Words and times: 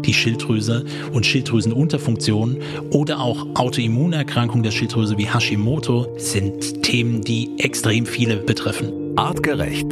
die 0.00 0.12
Schilddrüse 0.12 0.84
und 1.12 1.24
Schilddrüsenunterfunktion 1.24 2.58
oder 2.90 3.20
auch 3.20 3.46
Autoimmunerkrankungen 3.54 4.64
der 4.64 4.72
Schilddrüse 4.72 5.16
wie 5.18 5.32
Hashimoto 5.32 6.08
sind 6.18 6.82
Themen, 6.82 7.22
die 7.22 7.56
extrem 7.58 8.04
viele 8.04 8.38
betreffen. 8.38 9.16
Artgerecht. 9.16 9.86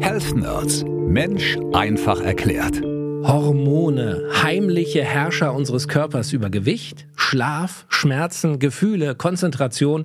Health 0.00 0.36
Nerds. 0.36 0.84
Mensch 0.84 1.56
einfach 1.72 2.20
erklärt. 2.20 2.82
Hormone, 2.82 4.28
heimliche 4.42 5.02
Herrscher 5.02 5.54
unseres 5.54 5.88
Körpers 5.88 6.34
über 6.34 6.50
Gewicht, 6.50 7.06
Schlaf, 7.16 7.86
Schmerzen, 7.88 8.58
Gefühle, 8.58 9.14
Konzentration 9.14 10.04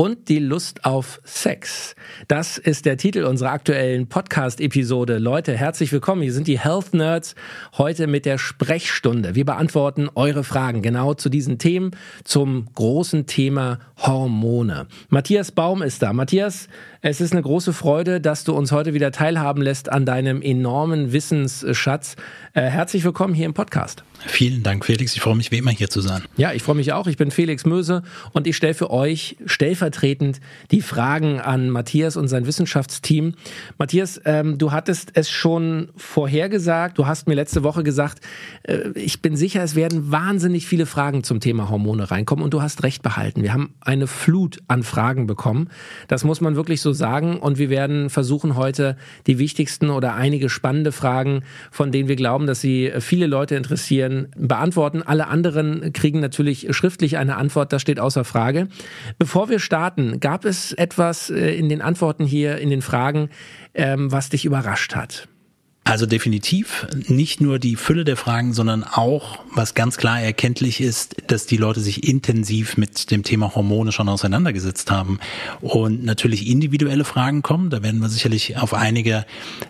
und 0.00 0.28
die 0.28 0.38
Lust 0.38 0.84
auf 0.84 1.20
Sex. 1.24 1.96
Das 2.28 2.56
ist 2.56 2.86
der 2.86 2.96
Titel 2.96 3.24
unserer 3.24 3.50
aktuellen 3.50 4.06
Podcast-Episode. 4.06 5.18
Leute, 5.18 5.56
herzlich 5.56 5.90
willkommen. 5.92 6.22
Hier 6.22 6.32
sind 6.32 6.46
die 6.46 6.60
Health 6.60 6.94
Nerds 6.94 7.34
heute 7.76 8.06
mit 8.06 8.24
der 8.24 8.38
Sprechstunde. 8.38 9.34
Wir 9.34 9.44
beantworten 9.44 10.08
eure 10.14 10.44
Fragen 10.44 10.82
genau 10.82 11.14
zu 11.14 11.28
diesen 11.28 11.58
Themen, 11.58 11.90
zum 12.22 12.68
großen 12.74 13.26
Thema 13.26 13.80
Hormone. 13.98 14.86
Matthias 15.08 15.52
Baum 15.52 15.82
ist 15.82 16.02
da. 16.02 16.12
Matthias, 16.12 16.68
es 17.00 17.20
ist 17.20 17.32
eine 17.32 17.42
große 17.42 17.72
Freude, 17.72 18.20
dass 18.20 18.44
du 18.44 18.54
uns 18.54 18.72
heute 18.72 18.94
wieder 18.94 19.12
teilhaben 19.12 19.62
lässt 19.62 19.90
an 19.90 20.06
deinem 20.06 20.42
enormen 20.42 21.12
Wissensschatz. 21.12 22.16
Äh, 22.54 22.62
herzlich 22.62 23.04
willkommen 23.04 23.34
hier 23.34 23.46
im 23.46 23.54
Podcast. 23.54 24.04
Vielen 24.26 24.64
Dank, 24.64 24.84
Felix. 24.84 25.14
Ich 25.14 25.20
freue 25.20 25.36
mich 25.36 25.52
wie 25.52 25.58
immer 25.58 25.70
hier 25.70 25.88
zu 25.88 26.00
sein. 26.00 26.24
Ja, 26.36 26.52
ich 26.52 26.62
freue 26.62 26.74
mich 26.74 26.92
auch. 26.92 27.06
Ich 27.06 27.16
bin 27.16 27.30
Felix 27.30 27.64
Möse 27.64 28.02
und 28.32 28.48
ich 28.48 28.56
stelle 28.56 28.74
für 28.74 28.90
euch 28.90 29.36
stellvertretend 29.46 30.40
die 30.72 30.80
Fragen 30.80 31.40
an 31.40 31.70
Matthias 31.70 32.16
und 32.16 32.26
sein 32.26 32.46
Wissenschaftsteam. 32.46 33.34
Matthias, 33.78 34.20
ähm, 34.24 34.58
du 34.58 34.72
hattest 34.72 35.12
es 35.14 35.30
schon 35.30 35.90
vorhergesagt. 35.96 36.98
Du 36.98 37.06
hast 37.06 37.28
mir 37.28 37.34
letzte 37.34 37.62
Woche 37.62 37.84
gesagt, 37.84 38.20
äh, 38.64 38.90
ich 38.94 39.22
bin 39.22 39.36
sicher, 39.36 39.62
es 39.62 39.76
werden 39.76 40.10
wahnsinnig 40.10 40.66
viele 40.66 40.86
Fragen 40.86 41.22
zum 41.22 41.38
Thema 41.38 41.68
Hormone 41.68 42.10
reinkommen 42.10 42.44
und 42.44 42.52
du 42.52 42.60
hast 42.60 42.82
recht 42.82 43.02
behalten. 43.02 43.44
Wir 43.44 43.52
haben 43.52 43.74
eine 43.88 44.06
Flut 44.06 44.58
an 44.68 44.82
Fragen 44.82 45.26
bekommen. 45.26 45.70
Das 46.08 46.22
muss 46.22 46.42
man 46.42 46.56
wirklich 46.56 46.82
so 46.82 46.92
sagen. 46.92 47.38
Und 47.38 47.56
wir 47.56 47.70
werden 47.70 48.10
versuchen 48.10 48.54
heute 48.54 48.98
die 49.26 49.38
wichtigsten 49.38 49.88
oder 49.88 50.14
einige 50.14 50.50
spannende 50.50 50.92
Fragen, 50.92 51.42
von 51.70 51.90
denen 51.90 52.06
wir 52.06 52.16
glauben, 52.16 52.46
dass 52.46 52.60
sie 52.60 52.92
viele 53.00 53.26
Leute 53.26 53.56
interessieren, 53.56 54.28
beantworten. 54.36 55.02
Alle 55.02 55.28
anderen 55.28 55.94
kriegen 55.94 56.20
natürlich 56.20 56.66
schriftlich 56.76 57.16
eine 57.16 57.36
Antwort, 57.36 57.72
das 57.72 57.80
steht 57.80 57.98
außer 57.98 58.24
Frage. 58.24 58.68
Bevor 59.18 59.48
wir 59.48 59.58
starten, 59.58 60.20
gab 60.20 60.44
es 60.44 60.72
etwas 60.74 61.30
äh, 61.30 61.54
in 61.54 61.70
den 61.70 61.80
Antworten 61.80 62.26
hier, 62.26 62.58
in 62.58 62.68
den 62.68 62.82
Fragen, 62.82 63.30
ähm, 63.72 64.12
was 64.12 64.28
dich 64.28 64.44
überrascht 64.44 64.94
hat? 64.94 65.28
Also 65.88 66.04
definitiv 66.04 66.86
nicht 67.06 67.40
nur 67.40 67.58
die 67.58 67.74
Fülle 67.74 68.04
der 68.04 68.18
Fragen, 68.18 68.52
sondern 68.52 68.84
auch, 68.84 69.38
was 69.54 69.72
ganz 69.72 69.96
klar 69.96 70.20
erkenntlich 70.20 70.82
ist, 70.82 71.16
dass 71.28 71.46
die 71.46 71.56
Leute 71.56 71.80
sich 71.80 72.06
intensiv 72.06 72.76
mit 72.76 73.10
dem 73.10 73.22
Thema 73.22 73.54
Hormone 73.54 73.90
schon 73.90 74.10
auseinandergesetzt 74.10 74.90
haben 74.90 75.18
und 75.62 76.04
natürlich 76.04 76.46
individuelle 76.46 77.04
Fragen 77.04 77.40
kommen. 77.40 77.70
Da 77.70 77.82
werden 77.82 78.00
wir 78.00 78.10
sicherlich 78.10 78.58
auf 78.58 78.74
einige 78.74 79.24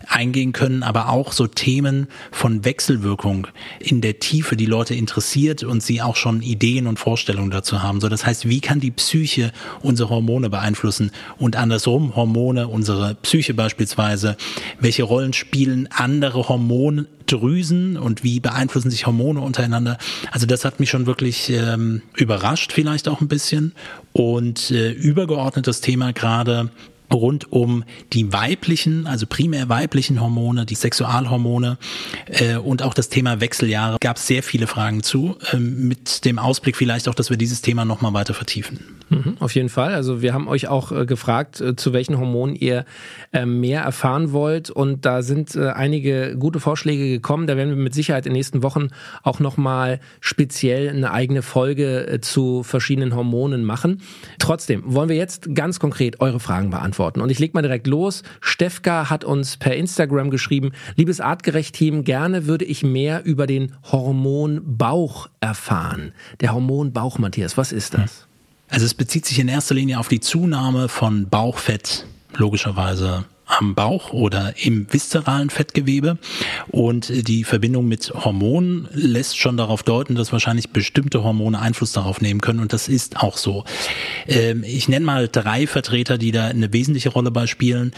eingehen 0.08 0.52
können, 0.52 0.82
aber 0.82 1.08
auch 1.08 1.30
so 1.30 1.46
Themen 1.46 2.08
von 2.32 2.64
Wechselwirkung 2.64 3.46
in 3.78 4.00
der 4.00 4.18
Tiefe, 4.18 4.56
die 4.56 4.66
Leute 4.66 4.96
interessiert 4.96 5.62
und 5.62 5.84
sie 5.84 6.02
auch 6.02 6.16
schon 6.16 6.42
Ideen 6.42 6.88
und 6.88 6.98
Vorstellungen 6.98 7.52
dazu 7.52 7.84
haben. 7.84 8.00
So, 8.00 8.08
das 8.08 8.26
heißt, 8.26 8.48
wie 8.48 8.60
kann 8.60 8.80
die 8.80 8.90
Psyche 8.90 9.52
unsere 9.82 10.10
Hormone 10.10 10.50
beeinflussen 10.50 11.12
und 11.38 11.54
andersrum 11.54 12.16
Hormone 12.16 12.66
unsere 12.66 13.14
Psyche 13.14 13.54
beispielsweise? 13.54 14.36
Welche 14.80 15.04
Rollen 15.04 15.32
spielen 15.32 15.88
andere 16.08 16.48
Hormondrüsen 16.48 17.96
und 17.96 18.24
wie 18.24 18.40
beeinflussen 18.40 18.90
sich 18.90 19.06
Hormone 19.06 19.40
untereinander. 19.40 19.98
Also 20.30 20.46
das 20.46 20.64
hat 20.64 20.80
mich 20.80 20.90
schon 20.90 21.06
wirklich 21.06 21.50
ähm, 21.50 22.02
überrascht, 22.16 22.72
vielleicht 22.72 23.08
auch 23.08 23.20
ein 23.20 23.28
bisschen. 23.28 23.72
Und 24.12 24.70
äh, 24.70 24.90
übergeordnetes 24.90 25.80
Thema 25.80 26.12
gerade 26.12 26.70
rund 27.12 27.52
um 27.52 27.84
die 28.12 28.32
weiblichen, 28.32 29.06
also 29.06 29.26
primär 29.26 29.68
weiblichen 29.68 30.20
Hormone, 30.20 30.66
die 30.66 30.74
Sexualhormone 30.74 31.78
äh, 32.26 32.56
und 32.56 32.82
auch 32.82 32.94
das 32.94 33.08
Thema 33.08 33.40
Wechseljahre 33.40 33.98
gab 34.00 34.16
es 34.16 34.26
sehr 34.26 34.42
viele 34.42 34.66
Fragen 34.66 35.02
zu, 35.02 35.36
äh, 35.52 35.56
mit 35.56 36.24
dem 36.24 36.38
Ausblick 36.38 36.76
vielleicht 36.76 37.08
auch, 37.08 37.14
dass 37.14 37.30
wir 37.30 37.36
dieses 37.36 37.62
Thema 37.62 37.84
nochmal 37.84 38.12
weiter 38.12 38.34
vertiefen. 38.34 38.97
Mhm, 39.10 39.36
auf 39.40 39.54
jeden 39.54 39.68
Fall. 39.68 39.94
Also 39.94 40.22
wir 40.22 40.34
haben 40.34 40.48
euch 40.48 40.68
auch 40.68 40.92
äh, 40.92 41.06
gefragt, 41.06 41.60
äh, 41.60 41.76
zu 41.76 41.92
welchen 41.92 42.18
Hormonen 42.18 42.54
ihr 42.54 42.84
äh, 43.32 43.46
mehr 43.46 43.82
erfahren 43.82 44.32
wollt 44.32 44.70
und 44.70 45.06
da 45.06 45.22
sind 45.22 45.56
äh, 45.56 45.68
einige 45.68 46.36
gute 46.38 46.60
Vorschläge 46.60 47.08
gekommen. 47.08 47.46
Da 47.46 47.56
werden 47.56 47.70
wir 47.70 47.82
mit 47.82 47.94
Sicherheit 47.94 48.26
in 48.26 48.30
den 48.30 48.38
nächsten 48.38 48.62
Wochen 48.62 48.88
auch 49.22 49.40
nochmal 49.40 50.00
speziell 50.20 50.90
eine 50.90 51.12
eigene 51.12 51.42
Folge 51.42 52.06
äh, 52.06 52.20
zu 52.20 52.62
verschiedenen 52.62 53.14
Hormonen 53.14 53.64
machen. 53.64 54.02
Trotzdem 54.38 54.82
wollen 54.84 55.08
wir 55.08 55.16
jetzt 55.16 55.54
ganz 55.54 55.80
konkret 55.80 56.20
eure 56.20 56.40
Fragen 56.40 56.70
beantworten. 56.70 57.20
Und 57.20 57.30
ich 57.30 57.38
leg 57.38 57.54
mal 57.54 57.62
direkt 57.62 57.86
los. 57.86 58.22
Stefka 58.40 59.08
hat 59.08 59.24
uns 59.24 59.56
per 59.56 59.74
Instagram 59.74 60.30
geschrieben, 60.30 60.72
liebes 60.96 61.20
Artgerecht-Team, 61.20 62.04
gerne 62.04 62.46
würde 62.46 62.64
ich 62.64 62.82
mehr 62.82 63.24
über 63.24 63.46
den 63.46 63.74
Hormon 63.90 64.60
Bauch 64.64 65.28
erfahren. 65.40 66.12
Der 66.40 66.52
Hormon 66.52 66.92
Bauch, 66.92 67.18
Matthias, 67.18 67.56
was 67.56 67.72
ist 67.72 67.94
das? 67.94 68.28
Also 68.68 68.84
es 68.84 68.94
bezieht 68.94 69.26
sich 69.26 69.38
in 69.38 69.48
erster 69.48 69.74
Linie 69.74 69.98
auf 69.98 70.08
die 70.08 70.20
Zunahme 70.20 70.88
von 70.88 71.28
Bauchfett, 71.28 72.06
logischerweise 72.36 73.24
am 73.48 73.74
Bauch 73.74 74.12
oder 74.12 74.54
im 74.62 74.86
viszeralen 74.92 75.50
Fettgewebe. 75.50 76.18
Und 76.68 77.10
die 77.28 77.44
Verbindung 77.44 77.88
mit 77.88 78.12
Hormonen 78.14 78.88
lässt 78.92 79.38
schon 79.38 79.56
darauf 79.56 79.82
deuten, 79.82 80.14
dass 80.14 80.32
wahrscheinlich 80.32 80.70
bestimmte 80.70 81.24
Hormone 81.24 81.58
Einfluss 81.58 81.92
darauf 81.92 82.20
nehmen 82.20 82.40
können. 82.40 82.60
Und 82.60 82.72
das 82.72 82.88
ist 82.88 83.16
auch 83.16 83.36
so. 83.36 83.64
Ähm, 84.26 84.62
ich 84.64 84.88
nenne 84.88 85.06
mal 85.06 85.28
drei 85.28 85.66
Vertreter, 85.66 86.18
die 86.18 86.30
da 86.30 86.46
eine 86.46 86.72
wesentliche 86.72 87.08
Rolle 87.08 87.30
bei 87.30 87.46
spielen, 87.46 87.92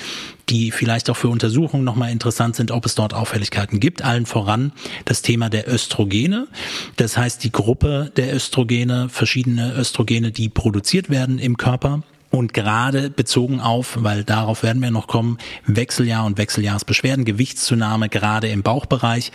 die 0.48 0.70
vielleicht 0.70 1.10
auch 1.10 1.16
für 1.16 1.28
Untersuchungen 1.28 1.84
nochmal 1.84 2.10
interessant 2.10 2.56
sind, 2.56 2.70
ob 2.70 2.86
es 2.86 2.94
dort 2.94 3.12
Auffälligkeiten 3.12 3.80
gibt. 3.80 4.02
Allen 4.02 4.26
voran 4.26 4.72
das 5.04 5.22
Thema 5.22 5.50
der 5.50 5.68
Östrogene. 5.68 6.46
Das 6.96 7.16
heißt, 7.16 7.42
die 7.44 7.52
Gruppe 7.52 8.12
der 8.16 8.34
Östrogene, 8.34 9.08
verschiedene 9.08 9.74
Östrogene, 9.74 10.30
die 10.30 10.48
produziert 10.48 11.10
werden 11.10 11.38
im 11.38 11.56
Körper 11.56 12.02
und 12.30 12.54
gerade 12.54 13.10
bezogen 13.10 13.60
auf, 13.60 13.98
weil 14.00 14.24
darauf 14.24 14.62
werden 14.62 14.82
wir 14.82 14.91
noch 14.91 15.06
kommen, 15.06 15.38
Wechseljahr 15.66 16.24
und 16.24 16.38
Wechseljahrsbeschwerden, 16.38 17.24
Gewichtszunahme 17.24 18.08
gerade 18.08 18.48
im 18.48 18.62
Bauchbereich, 18.62 19.32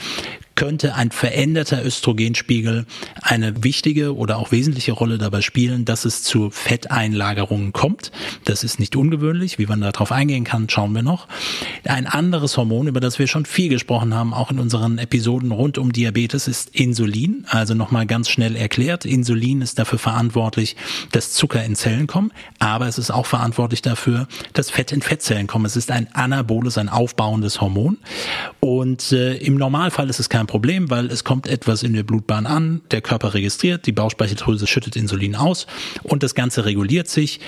könnte 0.55 0.95
ein 0.95 1.11
veränderter 1.11 1.85
Östrogenspiegel 1.85 2.85
eine 3.21 3.63
wichtige 3.63 4.15
oder 4.15 4.37
auch 4.37 4.51
wesentliche 4.51 4.93
Rolle 4.93 5.17
dabei 5.17 5.41
spielen, 5.41 5.85
dass 5.85 6.05
es 6.05 6.23
zu 6.23 6.49
Fetteinlagerungen 6.49 7.73
kommt. 7.73 8.11
Das 8.45 8.63
ist 8.63 8.79
nicht 8.79 8.95
ungewöhnlich. 8.95 9.59
Wie 9.59 9.65
man 9.65 9.81
darauf 9.81 10.11
eingehen 10.11 10.45
kann, 10.45 10.69
schauen 10.69 10.93
wir 10.93 11.03
noch. 11.03 11.27
Ein 11.83 12.07
anderes 12.07 12.55
Hormon, 12.57 12.87
über 12.87 13.01
das 13.01 13.19
wir 13.19 13.27
schon 13.27 13.45
viel 13.45 13.69
gesprochen 13.69 14.13
haben, 14.13 14.33
auch 14.33 14.49
in 14.49 14.59
unseren 14.59 14.97
Episoden 14.97 15.51
rund 15.51 15.77
um 15.77 15.91
Diabetes, 15.91 16.47
ist 16.47 16.69
Insulin. 16.73 17.45
Also 17.49 17.73
nochmal 17.73 18.05
ganz 18.05 18.29
schnell 18.29 18.55
erklärt. 18.55 19.05
Insulin 19.05 19.61
ist 19.61 19.77
dafür 19.77 19.99
verantwortlich, 19.99 20.77
dass 21.11 21.33
Zucker 21.33 21.63
in 21.63 21.75
Zellen 21.75 22.07
kommen, 22.07 22.31
aber 22.59 22.87
es 22.87 22.97
ist 22.97 23.11
auch 23.11 23.25
verantwortlich 23.25 23.81
dafür, 23.81 24.27
dass 24.53 24.69
Fett 24.69 24.91
in 24.91 25.01
Fettzellen 25.01 25.47
kommen. 25.47 25.65
Es 25.65 25.75
ist 25.75 25.91
ein 25.91 26.07
anaboles, 26.13 26.77
ein 26.77 26.89
aufbauendes 26.89 27.59
Hormon. 27.59 27.97
Und 28.59 29.11
äh, 29.11 29.35
im 29.37 29.55
Normalfall 29.55 30.09
ist 30.09 30.19
es 30.19 30.29
kein 30.29 30.44
kein 30.45 30.47
Problem, 30.47 30.89
weil 30.91 31.07
es 31.07 31.23
kommt 31.23 31.47
etwas 31.47 31.81
in 31.81 31.93
der 31.93 32.03
Blutbahn 32.03 32.45
an, 32.45 32.81
der 32.91 33.01
Körper 33.01 33.33
registriert, 33.33 33.87
die 33.87 33.91
Bauchspeicheldrüse 33.91 34.67
schüttet 34.67 34.95
Insulin 34.95 35.35
aus 35.35 35.65
und 36.03 36.21
das 36.21 36.35
Ganze 36.35 36.65
reguliert 36.65 37.07
sich. 37.07 37.39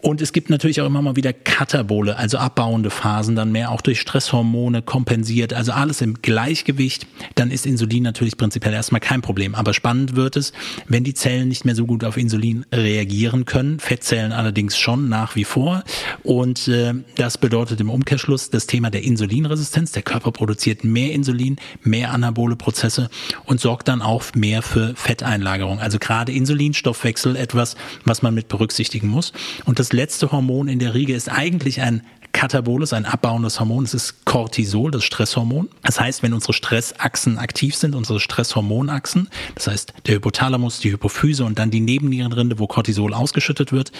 Und 0.00 0.20
es 0.20 0.32
gibt 0.32 0.48
natürlich 0.48 0.80
auch 0.80 0.86
immer 0.86 1.02
mal 1.02 1.16
wieder 1.16 1.32
Katabole, 1.32 2.16
also 2.16 2.38
abbauende 2.38 2.90
Phasen, 2.90 3.34
dann 3.34 3.50
mehr 3.50 3.72
auch 3.72 3.80
durch 3.80 4.00
Stresshormone 4.00 4.82
kompensiert, 4.82 5.52
also 5.52 5.72
alles 5.72 6.00
im 6.00 6.22
Gleichgewicht. 6.22 7.06
Dann 7.34 7.50
ist 7.50 7.66
Insulin 7.66 8.04
natürlich 8.04 8.36
prinzipiell 8.36 8.74
erstmal 8.74 9.00
kein 9.00 9.22
Problem. 9.22 9.54
Aber 9.54 9.74
spannend 9.74 10.14
wird 10.14 10.36
es, 10.36 10.52
wenn 10.86 11.02
die 11.02 11.14
Zellen 11.14 11.48
nicht 11.48 11.64
mehr 11.64 11.74
so 11.74 11.84
gut 11.84 12.04
auf 12.04 12.16
Insulin 12.16 12.64
reagieren 12.72 13.44
können, 13.44 13.80
Fettzellen 13.80 14.32
allerdings 14.32 14.78
schon 14.78 15.08
nach 15.08 15.34
wie 15.34 15.44
vor. 15.44 15.82
Und 16.22 16.68
äh, 16.68 16.94
das 17.16 17.38
bedeutet 17.38 17.80
im 17.80 17.90
Umkehrschluss 17.90 18.50
das 18.50 18.66
Thema 18.66 18.90
der 18.90 19.02
Insulinresistenz. 19.02 19.92
Der 19.92 20.02
Körper 20.02 20.30
produziert 20.30 20.84
mehr 20.84 21.12
Insulin, 21.12 21.56
mehr 21.82 22.12
anabole 22.12 22.54
Prozesse 22.54 23.10
und 23.46 23.60
sorgt 23.60 23.88
dann 23.88 24.02
auch 24.02 24.24
mehr 24.34 24.62
für 24.62 24.94
Fetteinlagerung. 24.94 25.80
Also 25.80 25.98
gerade 25.98 26.32
Insulinstoffwechsel 26.32 27.34
etwas, 27.34 27.76
was 28.04 28.22
man 28.22 28.34
mit 28.34 28.48
berücksichtigen 28.48 29.08
muss. 29.08 29.32
Und 29.64 29.78
das 29.78 29.87
das 29.88 29.94
letzte 29.94 30.32
Hormon 30.32 30.68
in 30.68 30.78
der 30.80 30.92
Riege 30.92 31.14
ist 31.14 31.30
eigentlich 31.30 31.80
ein 31.80 32.02
Katabolus, 32.32 32.92
ein 32.92 33.04
abbauendes 33.04 33.58
Hormon. 33.58 33.84
Es 33.84 33.94
ist 33.94 34.24
Cortisol, 34.24 34.90
das 34.90 35.02
Stresshormon. 35.02 35.68
Das 35.82 35.98
heißt, 35.98 36.22
wenn 36.22 36.32
unsere 36.32 36.52
Stressachsen 36.52 37.38
aktiv 37.38 37.74
sind, 37.74 37.94
unsere 37.94 38.20
Stresshormonachsen, 38.20 39.28
das 39.54 39.66
heißt 39.66 39.94
der 40.06 40.16
Hypothalamus, 40.16 40.78
die 40.78 40.92
Hypophyse 40.92 41.44
und 41.44 41.58
dann 41.58 41.70
die 41.70 41.80
Nebennierenrinde, 41.80 42.58
wo 42.58 42.66
Cortisol 42.66 43.14
ausgeschüttet 43.14 43.72
wird, 43.72 43.92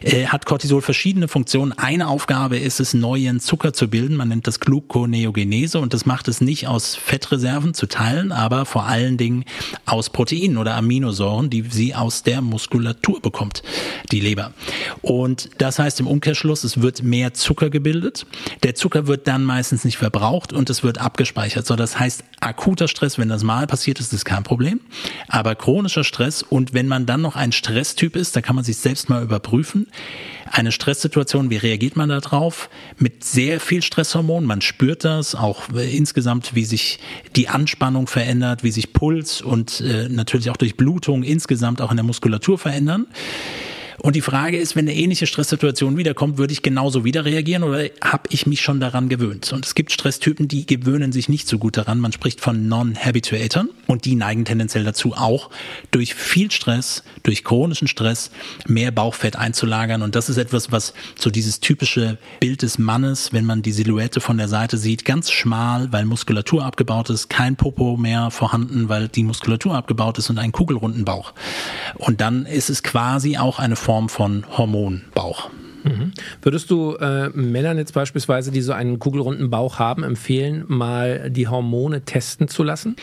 äh, 0.00 0.26
hat 0.26 0.46
Cortisol 0.46 0.80
verschiedene 0.80 1.28
Funktionen. 1.28 1.72
Eine 1.72 2.08
Aufgabe 2.08 2.56
ist 2.56 2.80
es, 2.80 2.94
neuen 2.94 3.40
Zucker 3.40 3.72
zu 3.72 3.88
bilden. 3.88 4.16
Man 4.16 4.28
nennt 4.28 4.46
das 4.46 4.60
Gluconeogenese 4.60 5.78
und 5.78 5.92
das 5.92 6.06
macht 6.06 6.28
es 6.28 6.40
nicht 6.40 6.68
aus 6.68 6.94
Fettreserven 6.94 7.74
zu 7.74 7.86
teilen, 7.86 8.32
aber 8.32 8.64
vor 8.64 8.84
allen 8.84 9.18
Dingen 9.18 9.44
aus 9.84 10.08
Proteinen 10.08 10.56
oder 10.56 10.76
Aminosäuren, 10.76 11.50
die 11.50 11.62
sie 11.68 11.94
aus 11.94 12.22
der 12.22 12.40
Muskulatur 12.40 13.20
bekommt, 13.20 13.62
die 14.12 14.20
Leber. 14.20 14.52
Und 15.02 15.15
das 15.58 15.78
heißt 15.78 16.00
im 16.00 16.06
Umkehrschluss, 16.06 16.64
es 16.64 16.80
wird 16.80 17.02
mehr 17.02 17.34
Zucker 17.34 17.66
Zucker 17.66 17.70
gebildet. 17.70 18.26
Der 18.62 18.74
Zucker 18.74 19.06
wird 19.06 19.26
dann 19.26 19.42
meistens 19.44 19.84
nicht 19.84 19.96
verbraucht 19.96 20.52
und 20.52 20.68
es 20.70 20.82
wird 20.82 20.98
abgespeichert. 20.98 21.66
So, 21.66 21.74
das 21.74 21.98
heißt, 21.98 22.22
akuter 22.40 22.86
Stress, 22.86 23.18
wenn 23.18 23.28
das 23.28 23.42
mal 23.42 23.66
passiert 23.66 23.98
ist, 23.98 24.12
ist 24.12 24.24
kein 24.24 24.42
Problem. 24.42 24.80
Aber 25.28 25.54
chronischer 25.54 26.04
Stress 26.04 26.42
und 26.42 26.74
wenn 26.74 26.86
man 26.86 27.06
dann 27.06 27.22
noch 27.22 27.34
ein 27.34 27.52
Stresstyp 27.52 28.14
ist, 28.14 28.36
da 28.36 28.42
kann 28.42 28.56
man 28.56 28.64
sich 28.64 28.76
selbst 28.76 29.08
mal 29.08 29.22
überprüfen. 29.22 29.86
Eine 30.50 30.70
Stresssituation, 30.70 31.50
wie 31.50 31.56
reagiert 31.56 31.96
man 31.96 32.08
da 32.08 32.20
drauf? 32.20 32.68
Mit 32.98 33.24
sehr 33.24 33.58
viel 33.58 33.82
Stresshormon. 33.82 34.44
Man 34.44 34.60
spürt 34.60 35.04
das 35.04 35.34
auch 35.34 35.68
äh, 35.74 35.96
insgesamt, 35.96 36.54
wie 36.54 36.64
sich 36.64 37.00
die 37.34 37.48
Anspannung 37.48 38.06
verändert, 38.06 38.62
wie 38.62 38.70
sich 38.70 38.92
Puls 38.92 39.40
und 39.40 39.80
äh, 39.80 40.08
natürlich 40.08 40.50
auch 40.50 40.56
durch 40.56 40.76
Blutung 40.76 41.22
insgesamt 41.22 41.80
auch 41.80 41.90
in 41.90 41.96
der 41.96 42.04
Muskulatur 42.04 42.58
verändern. 42.58 43.06
Und 44.02 44.16
die 44.16 44.20
Frage 44.20 44.58
ist, 44.58 44.76
wenn 44.76 44.86
eine 44.86 44.96
ähnliche 44.96 45.26
Stresssituation 45.26 45.96
wiederkommt, 45.96 46.38
würde 46.38 46.52
ich 46.52 46.62
genauso 46.62 47.04
wieder 47.04 47.24
reagieren 47.24 47.62
oder 47.62 47.84
habe 48.02 48.24
ich 48.30 48.46
mich 48.46 48.60
schon 48.60 48.80
daran 48.80 49.08
gewöhnt? 49.08 49.52
Und 49.52 49.64
es 49.64 49.74
gibt 49.74 49.92
Stresstypen, 49.92 50.48
die 50.48 50.66
gewöhnen 50.66 51.12
sich 51.12 51.28
nicht 51.28 51.48
so 51.48 51.58
gut 51.58 51.76
daran. 51.76 52.00
Man 52.00 52.12
spricht 52.12 52.40
von 52.40 52.68
Non-Habituatern 52.68 53.70
und 53.86 54.04
die 54.04 54.14
neigen 54.14 54.44
tendenziell 54.44 54.84
dazu 54.84 55.14
auch 55.14 55.50
durch 55.90 56.14
viel 56.14 56.50
Stress, 56.50 57.02
durch 57.22 57.44
chronischen 57.44 57.88
Stress 57.88 58.30
mehr 58.66 58.90
Bauchfett 58.90 59.36
einzulagern. 59.36 60.02
Und 60.02 60.14
das 60.14 60.28
ist 60.28 60.36
etwas, 60.36 60.72
was 60.72 60.92
so 61.18 61.30
dieses 61.30 61.60
typische 61.60 62.18
Bild 62.40 62.62
des 62.62 62.78
Mannes, 62.78 63.32
wenn 63.32 63.44
man 63.44 63.62
die 63.62 63.72
Silhouette 63.72 64.20
von 64.20 64.36
der 64.36 64.48
Seite 64.48 64.76
sieht, 64.78 65.04
ganz 65.04 65.30
schmal, 65.30 65.92
weil 65.92 66.04
Muskulatur 66.04 66.64
abgebaut 66.64 67.10
ist, 67.10 67.28
kein 67.28 67.56
Popo 67.56 67.96
mehr 67.96 68.30
vorhanden, 68.30 68.88
weil 68.88 69.08
die 69.08 69.24
Muskulatur 69.24 69.74
abgebaut 69.74 70.18
ist 70.18 70.30
und 70.30 70.38
einen 70.38 70.52
kugelrunden 70.52 71.04
Bauch. 71.04 71.32
Und 71.94 72.20
dann 72.20 72.46
ist 72.46 72.70
es 72.70 72.82
quasi 72.82 73.36
auch 73.38 73.58
eine 73.58 73.76
Form 73.86 74.08
von 74.08 74.44
Hormonbauch. 74.58 75.48
Mhm. 75.84 76.10
Würdest 76.42 76.72
du 76.72 76.96
äh, 76.96 77.28
Männern 77.28 77.78
jetzt 77.78 77.94
beispielsweise, 77.94 78.50
die 78.50 78.60
so 78.60 78.72
einen 78.72 78.98
kugelrunden 78.98 79.48
Bauch 79.48 79.78
haben, 79.78 80.02
empfehlen, 80.02 80.64
mal 80.66 81.30
die 81.30 81.46
Hormone 81.46 82.00
testen 82.04 82.48
zu 82.48 82.64
lassen? 82.64 82.96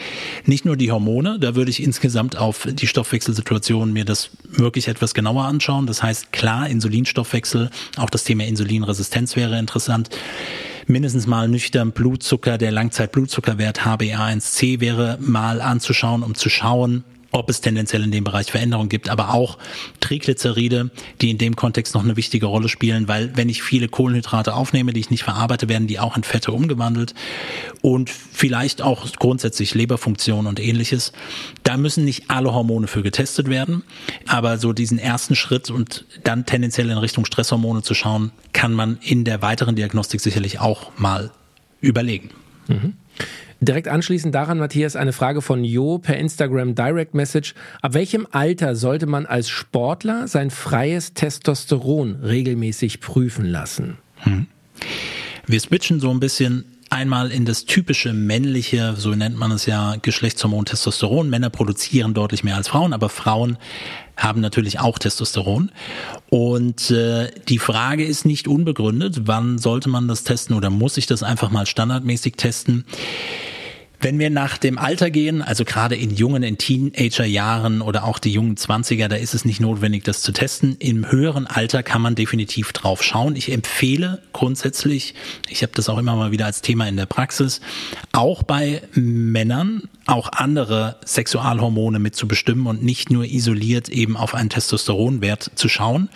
Nicht 0.45 0.65
nur 0.65 0.75
die 0.75 0.91
Hormone, 0.91 1.39
da 1.39 1.55
würde 1.55 1.71
ich 1.71 1.81
insgesamt 1.81 2.37
auf 2.37 2.67
die 2.69 2.87
Stoffwechselsituation 2.87 3.93
mir 3.93 4.03
das 4.03 4.31
wirklich 4.49 4.89
etwas 4.89 5.13
genauer 5.13 5.45
anschauen. 5.45 5.87
Das 5.87 6.03
heißt, 6.03 6.33
klar, 6.33 6.67
Insulinstoffwechsel, 6.67 7.69
auch 7.95 8.09
das 8.09 8.25
Thema 8.25 8.45
Insulinresistenz 8.45 9.37
wäre 9.37 9.57
interessant 9.57 10.09
mindestens 10.85 11.27
mal 11.27 11.47
nüchtern 11.47 11.93
Blutzucker, 11.93 12.57
der 12.57 12.73
Langzeitblutzuckerwert 12.73 13.85
HbA1c 13.85 14.81
wäre 14.81 15.17
mal 15.21 15.61
anzuschauen, 15.61 16.23
um 16.23 16.35
zu 16.35 16.49
schauen, 16.49 17.05
ob 17.33 17.49
es 17.49 17.61
tendenziell 17.61 18.03
in 18.03 18.11
dem 18.11 18.23
Bereich 18.23 18.51
Veränderungen 18.51 18.89
gibt, 18.89 19.09
aber 19.09 19.33
auch 19.33 19.57
Triglyceride, 19.99 20.91
die 21.19 21.31
in 21.31 21.37
dem 21.37 21.55
Kontext 21.55 21.95
noch 21.95 22.03
eine 22.03 22.15
wichtige 22.15 22.45
Rolle 22.45 22.69
spielen, 22.69 23.07
weil 23.07 23.35
wenn 23.35 23.49
ich 23.49 23.63
viele 23.63 23.89
Kohlenhydrate 23.89 24.53
aufnehme, 24.53 24.93
die 24.93 24.99
ich 24.99 25.09
nicht 25.09 25.23
verarbeite, 25.23 25.67
werden 25.67 25.87
die 25.87 25.99
auch 25.99 26.15
in 26.15 26.23
Fette 26.23 26.51
umgewandelt 26.51 27.13
und 27.81 28.09
vielleicht 28.09 28.81
auch 28.81 29.11
grundsätzlich 29.13 29.73
Leberfunktion 29.73 30.47
und 30.47 30.59
ähnliches. 30.59 31.11
Da 31.63 31.75
müssen 31.75 32.05
nicht 32.05 32.29
alle 32.29 32.53
Hormone 32.53 32.87
für 32.87 33.01
getestet 33.01 33.49
werden, 33.49 33.83
aber 34.27 34.57
so 34.57 34.71
diesen 34.71 34.99
ersten 34.99 35.35
Schritt 35.35 35.69
und 35.71 36.05
dann 36.23 36.45
tendenziell 36.45 36.89
in 36.89 36.97
Richtung 36.97 37.25
Stresshormone 37.25 37.81
zu 37.81 37.95
schauen, 37.95 38.31
kann 38.53 38.73
man 38.73 38.99
in 39.01 39.25
der 39.25 39.41
weiteren 39.41 39.75
Diagnostik 39.75 40.21
sicherlich 40.21 40.59
auch 40.59 40.91
mal 40.97 41.31
überlegen. 41.81 42.29
Mhm. 42.67 42.93
Direkt 43.65 43.87
anschließend 43.87 44.35
daran, 44.35 44.59
Matthias, 44.59 44.97
eine 44.97 45.13
Frage 45.13 45.41
von 45.41 45.63
Jo 45.63 45.97
per 45.97 46.17
Instagram 46.17 46.75
Direct 46.75 47.13
Message. 47.13 47.53
Ab 47.81 47.93
welchem 47.93 48.27
Alter 48.29 48.75
sollte 48.75 49.05
man 49.05 49.25
als 49.25 49.49
Sportler 49.49 50.27
sein 50.27 50.51
freies 50.51 51.13
Testosteron 51.13 52.15
regelmäßig 52.15 52.99
prüfen 52.99 53.45
lassen? 53.45 53.97
Hm. 54.17 54.47
Wir 55.45 55.59
switchen 55.61 56.01
so 56.01 56.09
ein 56.09 56.19
bisschen 56.19 56.65
einmal 56.89 57.31
in 57.31 57.45
das 57.45 57.63
typische 57.63 58.11
männliche, 58.11 58.95
so 58.97 59.11
nennt 59.11 59.37
man 59.37 59.51
es 59.51 59.65
ja, 59.65 59.95
Geschlechtshormon 60.01 60.65
Testosteron. 60.65 61.29
Männer 61.29 61.49
produzieren 61.49 62.13
deutlich 62.13 62.43
mehr 62.43 62.57
als 62.57 62.67
Frauen, 62.67 62.91
aber 62.91 63.07
Frauen 63.07 63.57
haben 64.17 64.41
natürlich 64.41 64.81
auch 64.81 64.99
Testosteron. 64.99 65.71
Und 66.29 66.91
äh, 66.91 67.31
die 67.47 67.59
Frage 67.59 68.03
ist 68.03 68.25
nicht 68.25 68.49
unbegründet, 68.49 69.21
wann 69.23 69.57
sollte 69.57 69.87
man 69.87 70.09
das 70.09 70.25
testen 70.25 70.53
oder 70.53 70.69
muss 70.69 70.97
ich 70.97 71.07
das 71.07 71.23
einfach 71.23 71.49
mal 71.49 71.65
standardmäßig 71.65 72.33
testen? 72.33 72.83
Wenn 74.03 74.19
wir 74.19 74.29
nach 74.29 74.57
dem 74.57 74.77
Alter 74.77 75.09
gehen, 75.09 75.41
also 75.41 75.63
gerade 75.63 75.95
in 75.95 76.13
jungen, 76.13 76.43
in 76.43 76.57
Teenagerjahren 76.57 77.81
oder 77.81 78.03
auch 78.03 78.19
die 78.19 78.33
jungen 78.33 78.57
Zwanziger, 78.57 79.07
da 79.07 79.15
ist 79.15 79.33
es 79.33 79.45
nicht 79.45 79.61
notwendig, 79.61 80.03
das 80.03 80.21
zu 80.21 80.33
testen. 80.33 80.75
Im 80.79 81.09
höheren 81.09 81.47
Alter 81.47 81.83
kann 81.83 82.01
man 82.01 82.13
definitiv 82.13 82.73
drauf 82.73 83.01
schauen. 83.01 83.37
Ich 83.37 83.49
empfehle 83.49 84.21
grundsätzlich, 84.33 85.15
ich 85.47 85.63
habe 85.63 85.71
das 85.73 85.87
auch 85.87 85.97
immer 85.97 86.17
mal 86.17 86.31
wieder 86.31 86.45
als 86.45 86.59
Thema 86.59 86.85
in 86.89 86.97
der 86.97 87.05
Praxis, 87.05 87.61
auch 88.11 88.43
bei 88.43 88.81
Männern 88.93 89.83
auch 90.05 90.31
andere 90.33 90.97
Sexualhormone 91.05 91.99
mit 91.99 92.15
zu 92.15 92.27
bestimmen 92.27 92.67
und 92.67 92.83
nicht 92.83 93.09
nur 93.09 93.25
isoliert 93.25 93.89
eben 93.89 94.17
auf 94.17 94.35
einen 94.35 94.49
Testosteronwert 94.49 95.51
zu 95.55 95.69
schauen. 95.69 96.09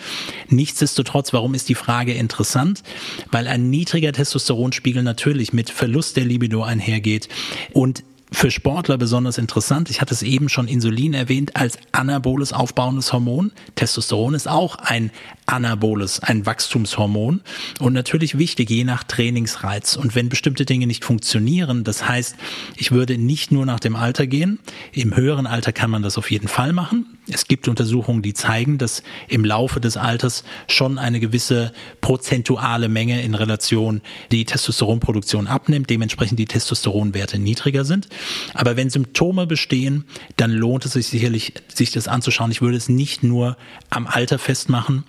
Nichtsdestotrotz, 0.48 1.32
warum 1.32 1.54
ist 1.54 1.68
die 1.68 1.74
Frage 1.74 2.12
interessant? 2.12 2.82
Weil 3.30 3.46
ein 3.46 3.70
niedriger 3.70 4.12
Testosteronspiegel 4.12 5.02
natürlich 5.02 5.52
mit 5.52 5.70
Verlust 5.70 6.16
der 6.16 6.24
Libido 6.24 6.62
einhergeht 6.62 7.28
und 7.72 8.04
für 8.30 8.50
Sportler 8.50 8.98
besonders 8.98 9.38
interessant. 9.38 9.88
Ich 9.88 10.00
hatte 10.00 10.12
es 10.12 10.22
eben 10.22 10.48
schon 10.48 10.68
Insulin 10.68 11.14
erwähnt 11.14 11.56
als 11.56 11.78
anaboles 11.92 12.52
aufbauendes 12.52 13.12
Hormon. 13.12 13.52
Testosteron 13.74 14.34
ist 14.34 14.48
auch 14.48 14.76
ein 14.76 15.10
anaboles, 15.48 16.20
ein 16.20 16.46
Wachstumshormon 16.46 17.40
und 17.80 17.92
natürlich 17.92 18.38
wichtig 18.38 18.70
je 18.70 18.84
nach 18.84 19.02
Trainingsreiz. 19.02 19.96
Und 19.96 20.14
wenn 20.14 20.28
bestimmte 20.28 20.64
Dinge 20.64 20.86
nicht 20.86 21.04
funktionieren, 21.04 21.84
das 21.84 22.06
heißt, 22.06 22.36
ich 22.76 22.92
würde 22.92 23.18
nicht 23.18 23.50
nur 23.50 23.64
nach 23.64 23.80
dem 23.80 23.96
Alter 23.96 24.26
gehen. 24.26 24.60
Im 24.92 25.16
höheren 25.16 25.46
Alter 25.46 25.72
kann 25.72 25.90
man 25.90 26.02
das 26.02 26.18
auf 26.18 26.30
jeden 26.30 26.48
Fall 26.48 26.72
machen. 26.72 27.06
Es 27.30 27.46
gibt 27.46 27.68
Untersuchungen, 27.68 28.22
die 28.22 28.34
zeigen, 28.34 28.78
dass 28.78 29.02
im 29.28 29.44
Laufe 29.44 29.80
des 29.80 29.96
Alters 29.96 30.44
schon 30.66 30.98
eine 30.98 31.20
gewisse 31.20 31.72
prozentuale 32.00 32.88
Menge 32.88 33.22
in 33.22 33.34
Relation 33.34 34.00
die 34.32 34.44
Testosteronproduktion 34.44 35.46
abnimmt, 35.46 35.90
dementsprechend 35.90 36.38
die 36.38 36.46
Testosteronwerte 36.46 37.38
niedriger 37.38 37.84
sind. 37.84 38.08
Aber 38.54 38.76
wenn 38.76 38.90
Symptome 38.90 39.46
bestehen, 39.46 40.04
dann 40.36 40.52
lohnt 40.52 40.84
es 40.84 40.92
sich 40.92 41.08
sicherlich, 41.08 41.54
sich 41.72 41.90
das 41.90 42.08
anzuschauen. 42.08 42.50
Ich 42.50 42.62
würde 42.62 42.76
es 42.76 42.88
nicht 42.88 43.22
nur 43.22 43.56
am 43.90 44.06
Alter 44.06 44.38
festmachen. 44.38 45.04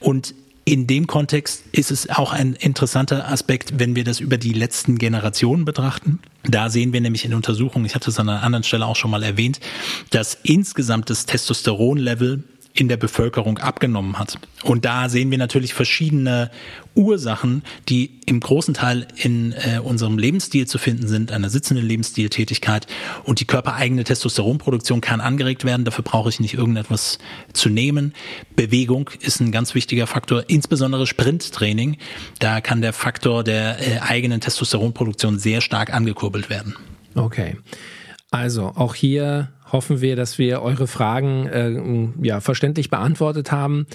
Und 0.00 0.34
in 0.68 0.88
dem 0.88 1.06
Kontext 1.06 1.62
ist 1.70 1.92
es 1.92 2.10
auch 2.10 2.32
ein 2.32 2.54
interessanter 2.54 3.28
Aspekt, 3.28 3.78
wenn 3.78 3.94
wir 3.94 4.02
das 4.02 4.18
über 4.18 4.36
die 4.36 4.52
letzten 4.52 4.98
Generationen 4.98 5.64
betrachten. 5.64 6.18
Da 6.42 6.70
sehen 6.70 6.92
wir 6.92 7.00
nämlich 7.00 7.24
in 7.24 7.34
Untersuchungen, 7.34 7.86
ich 7.86 7.94
hatte 7.94 8.10
es 8.10 8.18
an 8.18 8.28
einer 8.28 8.42
anderen 8.42 8.64
Stelle 8.64 8.84
auch 8.84 8.96
schon 8.96 9.12
mal 9.12 9.22
erwähnt, 9.22 9.60
dass 10.10 10.36
insgesamt 10.42 11.08
das 11.08 11.24
Testosteronlevel 11.24 12.42
in 12.76 12.88
der 12.88 12.96
Bevölkerung 12.96 13.58
abgenommen 13.58 14.18
hat. 14.18 14.38
Und 14.62 14.84
da 14.84 15.08
sehen 15.08 15.30
wir 15.30 15.38
natürlich 15.38 15.74
verschiedene 15.74 16.50
Ursachen, 16.94 17.62
die 17.88 18.20
im 18.26 18.40
großen 18.40 18.74
Teil 18.74 19.06
in 19.16 19.52
äh, 19.52 19.80
unserem 19.82 20.18
Lebensstil 20.18 20.66
zu 20.66 20.78
finden 20.78 21.08
sind, 21.08 21.32
einer 21.32 21.50
sitzenden 21.50 21.86
Lebensstiltätigkeit. 21.86 22.86
Und 23.24 23.40
die 23.40 23.46
körpereigene 23.46 24.04
Testosteronproduktion 24.04 25.00
kann 25.00 25.20
angeregt 25.20 25.64
werden. 25.64 25.84
Dafür 25.84 26.04
brauche 26.04 26.28
ich 26.28 26.38
nicht 26.38 26.54
irgendetwas 26.54 27.18
zu 27.52 27.68
nehmen. 27.68 28.12
Bewegung 28.54 29.10
ist 29.20 29.40
ein 29.40 29.52
ganz 29.52 29.74
wichtiger 29.74 30.06
Faktor, 30.06 30.44
insbesondere 30.48 31.06
Sprinttraining. 31.06 31.96
Da 32.38 32.60
kann 32.60 32.82
der 32.82 32.92
Faktor 32.92 33.42
der 33.42 33.78
äh, 33.80 34.00
eigenen 34.00 34.40
Testosteronproduktion 34.40 35.38
sehr 35.38 35.60
stark 35.60 35.92
angekurbelt 35.92 36.50
werden. 36.50 36.74
Okay. 37.14 37.56
Also 38.30 38.72
auch 38.74 38.94
hier 38.94 39.52
hoffen 39.76 40.00
wir, 40.00 40.16
dass 40.16 40.38
wir 40.38 40.62
eure 40.62 40.86
Fragen 40.86 41.46
äh, 41.48 42.26
ja, 42.26 42.40
verständlich 42.40 42.88
beantwortet 42.88 43.52
haben. 43.52 43.86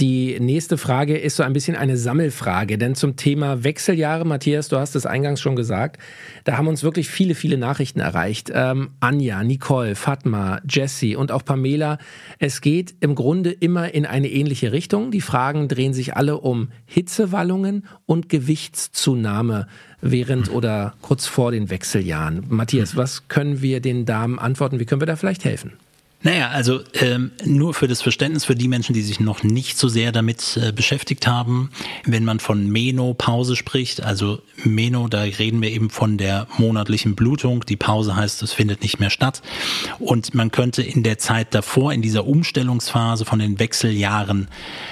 Die 0.00 0.40
nächste 0.40 0.78
Frage 0.78 1.18
ist 1.18 1.36
so 1.36 1.42
ein 1.42 1.52
bisschen 1.52 1.76
eine 1.76 1.98
Sammelfrage, 1.98 2.78
denn 2.78 2.94
zum 2.94 3.16
Thema 3.16 3.62
Wechseljahre, 3.62 4.24
Matthias, 4.24 4.68
du 4.68 4.78
hast 4.78 4.96
es 4.96 5.04
eingangs 5.04 5.42
schon 5.42 5.54
gesagt, 5.54 6.00
da 6.44 6.56
haben 6.56 6.66
uns 6.66 6.82
wirklich 6.82 7.10
viele, 7.10 7.34
viele 7.34 7.58
Nachrichten 7.58 8.00
erreicht. 8.00 8.50
Ähm, 8.54 8.92
Anja, 9.00 9.44
Nicole, 9.44 9.96
Fatma, 9.96 10.62
Jessie 10.66 11.14
und 11.14 11.30
auch 11.30 11.44
Pamela. 11.44 11.98
Es 12.38 12.62
geht 12.62 12.94
im 13.00 13.14
Grunde 13.14 13.50
immer 13.50 13.92
in 13.92 14.06
eine 14.06 14.30
ähnliche 14.30 14.72
Richtung. 14.72 15.10
Die 15.10 15.20
Fragen 15.20 15.68
drehen 15.68 15.92
sich 15.92 16.16
alle 16.16 16.38
um 16.38 16.70
Hitzewallungen 16.86 17.86
und 18.06 18.30
Gewichtszunahme 18.30 19.66
während 20.00 20.50
oder 20.50 20.94
kurz 21.02 21.26
vor 21.26 21.50
den 21.50 21.70
Wechseljahren. 21.70 22.44
Matthias, 22.48 22.96
was 22.96 23.28
können 23.28 23.62
wir 23.62 23.80
den 23.80 24.06
Damen 24.06 24.38
antworten? 24.38 24.78
Wie 24.78 24.84
können 24.84 25.02
wir 25.02 25.06
da 25.06 25.16
vielleicht 25.16 25.44
helfen? 25.44 25.72
Naja, 26.20 26.48
also 26.48 26.80
ähm, 26.94 27.30
nur 27.44 27.74
für 27.74 27.86
das 27.86 28.02
Verständnis 28.02 28.44
für 28.44 28.56
die 28.56 28.66
Menschen, 28.66 28.92
die 28.92 29.02
sich 29.02 29.20
noch 29.20 29.44
nicht 29.44 29.78
so 29.78 29.86
sehr 29.86 30.10
damit 30.10 30.58
äh, 30.60 30.72
beschäftigt 30.72 31.28
haben, 31.28 31.70
wenn 32.06 32.24
man 32.24 32.40
von 32.40 32.68
Menopause 32.68 33.54
spricht, 33.54 34.02
also 34.02 34.42
Meno, 34.64 35.06
da 35.06 35.20
reden 35.20 35.62
wir 35.62 35.70
eben 35.70 35.90
von 35.90 36.18
der 36.18 36.48
monatlichen 36.58 37.14
Blutung. 37.14 37.64
Die 37.66 37.76
Pause 37.76 38.16
heißt, 38.16 38.42
es 38.42 38.52
findet 38.52 38.82
nicht 38.82 38.98
mehr 38.98 39.10
statt. 39.10 39.42
Und 40.00 40.34
man 40.34 40.50
könnte 40.50 40.82
in 40.82 41.04
der 41.04 41.18
Zeit 41.18 41.54
davor, 41.54 41.92
in 41.92 42.02
dieser 42.02 42.26
Umstellungsphase 42.26 43.24
von 43.24 43.38
den 43.38 43.60
Wechseljahren 43.60 44.48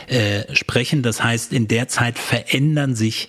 äh, 0.07 0.55
sprechen. 0.55 1.03
Das 1.03 1.25
heißt, 1.25 1.53
in 1.53 1.67
der 1.67 1.89
Zeit 1.89 2.21
verändern 2.21 2.95
sich 2.95 3.29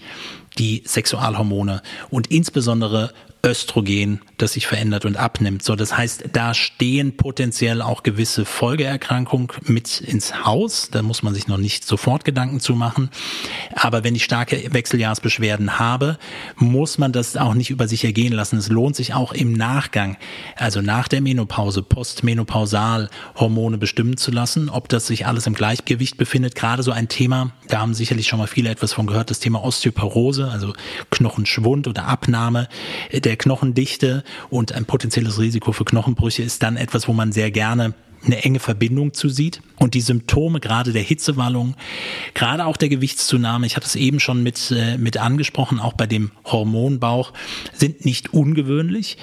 die 0.58 0.84
Sexualhormone 0.86 1.82
und 2.10 2.28
insbesondere 2.28 3.12
Östrogen, 3.44 4.22
das 4.38 4.53
sich 4.53 4.67
verändert 4.67 5.06
und 5.06 5.15
abnimmt. 5.15 5.63
So, 5.63 5.75
das 5.75 5.96
heißt, 5.96 6.25
da 6.34 6.53
stehen 6.53 7.17
potenziell 7.17 7.82
auch 7.82 8.03
gewisse 8.03 8.46
Folgeerkrankungen 8.46 9.50
mit 9.63 10.01
ins 10.01 10.46
Haus. 10.46 10.89
Da 10.91 11.01
muss 11.01 11.24
man 11.24 11.34
sich 11.34 11.48
noch 11.48 11.58
nicht 11.58 11.86
sofort 11.86 12.25
Gedanken 12.25 12.60
zu 12.60 12.75
machen. 12.75 13.10
Aber 13.74 14.03
wenn 14.03 14.15
ich 14.15 14.24
starke 14.24 14.74
Wechseljahrsbeschwerden 14.74 15.79
habe, 15.79 16.17
muss 16.56 16.98
man 16.98 17.12
das 17.12 17.38
auch 17.38 17.53
nicht 17.53 17.70
über 17.70 17.88
sich 17.88 18.03
ergehen 18.03 18.34
lassen. 18.34 18.58
Es 18.58 18.70
lohnt 18.70 18.96
sich 18.96 19.13
auch 19.13 19.34
im 19.34 19.53
Nachgang, 19.53 20.17
also 20.56 20.82
nach 20.82 21.08
der 21.08 21.22
Menopause, 21.22 21.84
postmenopausal 21.84 23.10
Hormone 23.36 23.77
bestimmen 23.77 24.17
zu 24.17 24.32
lassen, 24.32 24.70
ob 24.70 24.89
das 24.89 25.08
sich 25.08 25.25
alles 25.25 25.48
im 25.48 25.53
Gleichgewicht 25.53 26.17
befindet. 26.17 26.56
Gerade 26.56 26.84
so 26.84 26.91
ein 26.91 27.08
Thema, 27.08 27.51
da 27.67 27.79
haben 27.79 27.94
sicherlich 27.94 28.27
schon 28.27 28.39
mal 28.39 28.48
viele 28.48 28.70
etwas 28.70 28.94
von 28.94 29.08
gehört, 29.08 29.29
das 29.29 29.39
Thema 29.39 29.63
Osteoporose, 29.63 30.50
also 30.51 30.74
Knochenschwund 31.12 31.88
oder 31.88 32.06
Abnahme 32.06 32.67
der 33.27 33.36
Knochendichte 33.36 34.24
und 34.50 34.72
ein 34.72 34.86
potenzielles 34.86 35.38
Risiko 35.38 35.74
für 35.74 35.84
Knochenbrüche 35.84 36.43
ist 36.43 36.63
dann 36.63 36.77
etwas, 36.77 37.10
wo 37.10 37.13
man 37.13 37.34
sehr 37.34 37.51
gerne 37.51 37.93
eine 38.27 38.43
enge 38.43 38.60
Verbindung 38.60 39.13
zu 39.13 39.29
sieht. 39.29 39.62
Und 39.77 39.93
die 39.93 40.01
Symptome 40.01 40.60
gerade 40.60 40.91
der 40.91 41.01
Hitzewallung, 41.01 41.75
gerade 42.34 42.65
auch 42.65 42.77
der 42.77 42.89
Gewichtszunahme, 42.89 43.65
ich 43.65 43.75
hatte 43.75 43.86
es 43.86 43.96
eben 43.96 44.19
schon 44.19 44.43
mit, 44.43 44.72
äh, 44.72 44.98
mit 44.98 45.17
angesprochen, 45.17 45.79
auch 45.79 45.93
bei 45.93 46.07
dem 46.07 46.31
Hormonbauch, 46.46 47.34
sind 47.74 48.05
nicht 48.05 48.34
ungewöhnlich. 48.34 49.17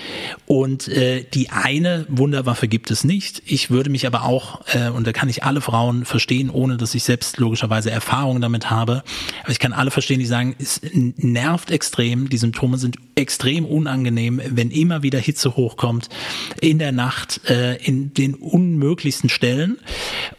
Und 0.46 0.88
äh, 0.88 1.24
die 1.24 1.50
eine 1.50 2.06
Wunderwaffe 2.08 2.68
gibt 2.68 2.90
es 2.90 3.04
nicht. 3.04 3.42
Ich 3.46 3.70
würde 3.70 3.90
mich 3.90 4.06
aber 4.06 4.24
auch, 4.24 4.62
äh, 4.74 4.90
und 4.90 5.06
da 5.06 5.12
kann 5.12 5.28
ich 5.28 5.44
alle 5.44 5.60
Frauen 5.60 6.04
verstehen, 6.04 6.50
ohne 6.50 6.76
dass 6.76 6.94
ich 6.94 7.04
selbst 7.04 7.38
logischerweise 7.38 7.90
Erfahrung 7.90 8.40
damit 8.40 8.70
habe, 8.70 9.02
aber 9.42 9.52
ich 9.52 9.58
kann 9.58 9.72
alle 9.72 9.90
verstehen, 9.90 10.20
die 10.20 10.26
sagen, 10.26 10.54
es 10.58 10.80
nervt 10.92 11.70
extrem, 11.70 12.28
die 12.28 12.38
Symptome 12.38 12.78
sind 12.78 12.96
extrem 13.14 13.64
unangenehm, 13.64 14.40
wenn 14.44 14.70
immer 14.70 15.02
wieder 15.02 15.18
Hitze 15.18 15.56
hochkommt, 15.56 16.08
in 16.60 16.78
der 16.78 16.92
Nacht, 16.92 17.40
äh, 17.48 17.76
in 17.76 18.14
den 18.14 18.34
unmöglichsten 18.94 19.28
Stellen. 19.28 19.78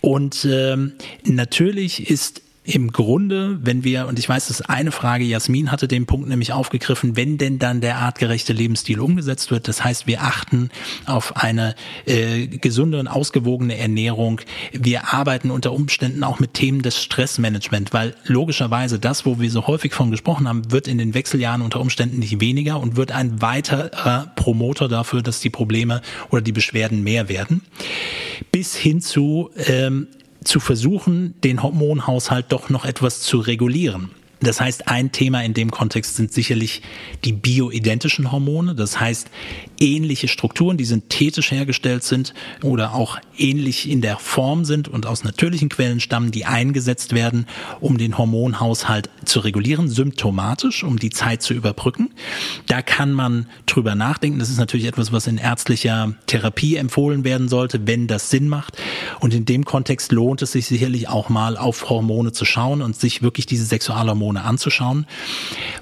Und 0.02 0.48
ähm, 0.50 0.94
natürlich 1.26 2.10
ist 2.10 2.42
im 2.66 2.92
Grunde, 2.92 3.60
wenn 3.62 3.84
wir, 3.84 4.08
und 4.08 4.18
ich 4.18 4.28
weiß, 4.28 4.48
dass 4.48 4.62
eine 4.62 4.92
Frage, 4.92 5.24
Jasmin 5.24 5.72
hatte 5.72 5.88
den 5.88 6.08
Punkt 6.08 6.28
nämlich 6.28 6.52
aufgegriffen, 6.52 7.16
wenn 7.16 7.38
denn 7.38 7.60
dann 7.60 7.80
der 7.80 7.98
artgerechte 7.98 8.54
Lebensstil 8.54 9.00
umgesetzt 9.00 9.52
wird, 9.52 9.68
das 9.68 9.84
heißt, 9.84 10.08
wir 10.08 10.24
achten 10.24 10.72
auf 11.06 11.36
eine 11.36 11.76
äh, 12.08 12.48
gesunde 12.48 13.00
und 13.00 13.08
ausgewogene 13.08 13.78
Ernährung, 13.78 14.42
wir 14.72 15.14
arbeiten 15.14 15.52
unter 15.52 15.74
Umständen 15.74 16.24
auch 16.24 16.40
mit 16.40 16.56
Themen 16.56 16.82
des 16.82 17.02
Stressmanagement, 17.02 17.94
weil 17.94 18.16
logischerweise 18.26 18.98
das, 18.98 19.28
wo 19.28 19.40
wir 19.40 19.52
so 19.52 19.68
häufig 19.68 19.94
von 19.94 20.10
gesprochen 20.10 20.48
haben, 20.48 20.72
wird 20.72 20.88
in 20.88 20.98
den 20.98 21.14
Wechseljahren 21.14 21.62
unter 21.62 21.80
Umständen 21.80 22.18
nicht 22.18 22.42
weniger 22.42 22.80
und 22.80 22.96
wird 22.96 23.12
ein 23.12 23.44
weiterer 23.44 24.32
Promoter 24.36 24.88
dafür, 24.88 25.22
dass 25.22 25.40
die 25.40 25.52
Probleme 25.52 26.02
oder 26.32 26.42
die 26.42 26.52
Beschwerden 26.52 27.04
mehr 27.04 27.30
werden, 27.30 27.62
bis 28.52 28.76
hin 28.76 29.02
zu 29.02 29.52
ähm, 29.68 30.08
zu 30.46 30.60
versuchen, 30.60 31.40
den 31.42 31.62
Hormonhaushalt 31.62 32.46
doch 32.50 32.70
noch 32.70 32.86
etwas 32.86 33.22
zu 33.22 33.40
regulieren. 33.40 34.12
Das 34.42 34.60
heißt, 34.60 34.88
ein 34.88 35.12
Thema 35.12 35.44
in 35.44 35.54
dem 35.54 35.72
Kontext 35.72 36.16
sind 36.16 36.34
sicherlich 36.34 36.82
die 37.24 37.34
bioidentischen 37.34 38.32
Hormone. 38.32 38.76
Das 38.76 39.00
heißt, 39.00 39.30
ähnliche 39.80 40.28
Strukturen, 40.28 40.78
die 40.78 40.86
synthetisch 40.86 41.52
hergestellt 41.52 42.04
sind 42.04 42.34
oder 42.62 42.94
auch 42.94 43.18
ähnlich 43.38 43.90
in 43.90 44.02
der 44.02 44.18
Form 44.18 44.66
sind 44.66 44.88
und 44.88 45.06
aus 45.06 45.24
natürlichen 45.24 45.70
Quellen 45.70 46.00
stammen, 46.00 46.32
die 46.32 46.46
eingesetzt 46.46 47.14
werden, 47.14 47.48
um 47.80 47.98
den 47.98 48.18
Hormonhaushalt 48.18 49.10
zu 49.24 49.40
regulieren, 49.40 49.88
symptomatisch, 49.88 50.84
um 50.84 51.00
die 51.00 51.10
Zeit 51.10 51.42
zu 51.42 51.54
überbrücken. 51.54 52.14
Da 52.68 52.82
kann 52.82 53.14
man 53.14 53.48
drüber 53.66 53.96
nachdenken. 53.96 54.40
Das 54.40 54.50
ist 54.50 54.60
natürlich 54.60 54.86
etwas, 54.86 55.12
was 55.12 55.28
in 55.28 55.38
ärztlicher 55.38 56.14
Therapie 56.28 56.76
empfohlen 56.76 57.24
werden 57.24 57.48
sollte, 57.48 57.88
wenn 57.88 58.08
das 58.08 58.30
Sinn 58.30 58.48
macht. 58.48 58.78
Und 59.20 59.34
in 59.34 59.46
dem 59.46 59.66
Kontext 59.66 60.12
lohnt 60.12 60.42
es 60.42 60.52
sich 60.52 60.66
sicherlich 60.66 61.08
auch 61.08 61.30
mal 61.30 61.58
auf 61.58 61.90
Hormone 61.90 62.32
zu 62.32 62.46
schauen 62.46 62.82
und 62.82 62.96
sich 62.96 63.22
wirklich 63.22 63.46
diese 63.46 63.66
Sexualhormone 63.66 64.25
anzuschauen. 64.32 65.06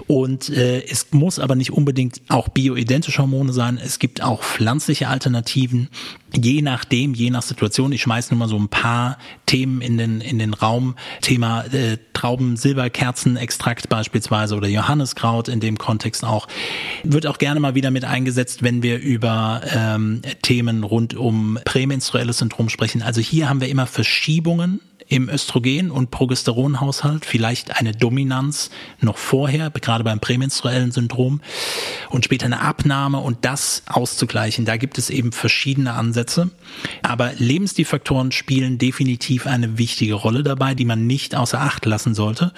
Und 0.08 0.50
äh, 0.50 0.84
es 0.86 1.08
muss 1.12 1.40
aber 1.40 1.56
nicht 1.56 1.72
unbedingt 1.72 2.22
auch 2.30 2.50
bioidentische 2.50 3.22
Hormone 3.22 3.54
sein. 3.54 3.80
Es 3.84 4.00
gibt 4.00 4.22
auch 4.22 4.44
pflanzliche 4.44 5.08
Alternativen, 5.08 5.90
je 6.36 6.62
nachdem, 6.62 7.14
je 7.14 7.30
nach 7.30 7.44
Situation. 7.44 7.92
Ich 7.92 8.02
schmeiße 8.02 8.34
nur 8.34 8.40
mal 8.40 8.48
so 8.48 8.58
ein 8.58 8.68
paar 8.68 9.18
Themen 9.46 9.82
in 9.82 9.98
den, 9.98 10.22
in 10.22 10.40
den 10.40 10.54
Raum. 10.54 10.96
Thema 11.22 11.66
äh, 11.74 11.98
Trauben, 12.14 12.58
Silberkerzenextrakt 12.58 13.90
beispielsweise 13.90 14.56
oder 14.56 14.68
Johanniskraut 14.68 15.48
in 15.48 15.60
dem 15.60 15.78
Kontext 15.78 16.24
auch. 16.24 16.48
Wird 17.04 17.28
auch 17.28 17.38
gerne 17.38 17.60
mal 17.60 17.76
wieder 17.76 17.92
mit 17.92 18.06
eingesetzt, 18.06 18.64
wenn 18.64 18.84
wir 18.84 19.00
über 19.00 19.62
ähm, 19.74 20.22
Themen 20.42 20.84
rund 20.84 21.14
um 21.16 21.60
prämenstruelles 21.66 22.40
Syndrom 22.40 22.70
sprechen. 22.70 23.02
Also 23.02 23.22
hier 23.22 23.50
haben 23.50 23.62
wir 23.62 23.70
immer 23.70 23.88
Verschiebungen 23.88 24.82
im 25.14 25.30
Östrogen- 25.30 25.92
und 25.92 26.10
Progesteronhaushalt, 26.10 27.24
vielleicht 27.24 27.80
eine 27.80 27.92
Dominanz 27.92 28.72
noch 29.00 29.20
vorher, 29.20 29.70
gerade 29.70 30.04
beim 30.04 30.20
prämenstruellen 30.20 30.92
Syndrom 30.92 31.40
und 32.10 32.26
später 32.26 32.48
eine 32.48 32.62
Abnahme 32.62 33.20
und 33.20 33.46
das 33.46 33.84
auszugleichen. 33.86 34.66
Da 34.66 34.76
gibt 34.76 34.98
es 34.98 35.12
eben 35.12 35.32
verschiedene 35.32 35.94
Ansätze. 35.94 36.50
Aber 37.04 37.32
Lebensstilfaktoren 37.38 38.32
spielen 38.32 38.80
definitiv 38.80 39.46
eine 39.46 39.78
wichtige 39.78 40.16
Rolle 40.16 40.42
dabei, 40.42 40.74
die 40.74 40.84
man 40.84 41.06
nicht 41.06 41.36
außer 41.36 41.62
Acht 41.62 41.86
lassen 41.86 42.16
sollte. 42.16 42.52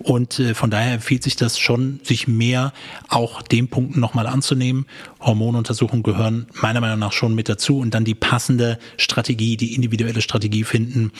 Und 0.00 0.40
äh, 0.40 0.54
von 0.54 0.68
daher 0.68 0.94
empfiehlt 0.94 1.22
sich 1.22 1.36
das 1.36 1.60
schon, 1.60 2.00
sich 2.02 2.26
mehr 2.26 2.72
auch 3.08 3.40
den 3.40 3.68
Punkten 3.68 4.00
nochmal 4.00 4.26
anzunehmen. 4.26 4.86
Hormonuntersuchungen 5.20 6.02
gehören 6.02 6.48
meiner 6.60 6.80
Meinung 6.80 6.98
nach 6.98 7.12
schon 7.12 7.36
mit 7.36 7.48
dazu 7.48 7.78
und 7.78 7.94
dann 7.94 8.04
die 8.04 8.16
passende 8.16 8.80
Strategie, 8.96 9.56
die 9.56 9.76
individuelle 9.76 10.22
Strategie 10.22 10.64
finden 10.64 11.12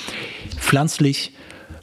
pflanzlich 0.80 1.32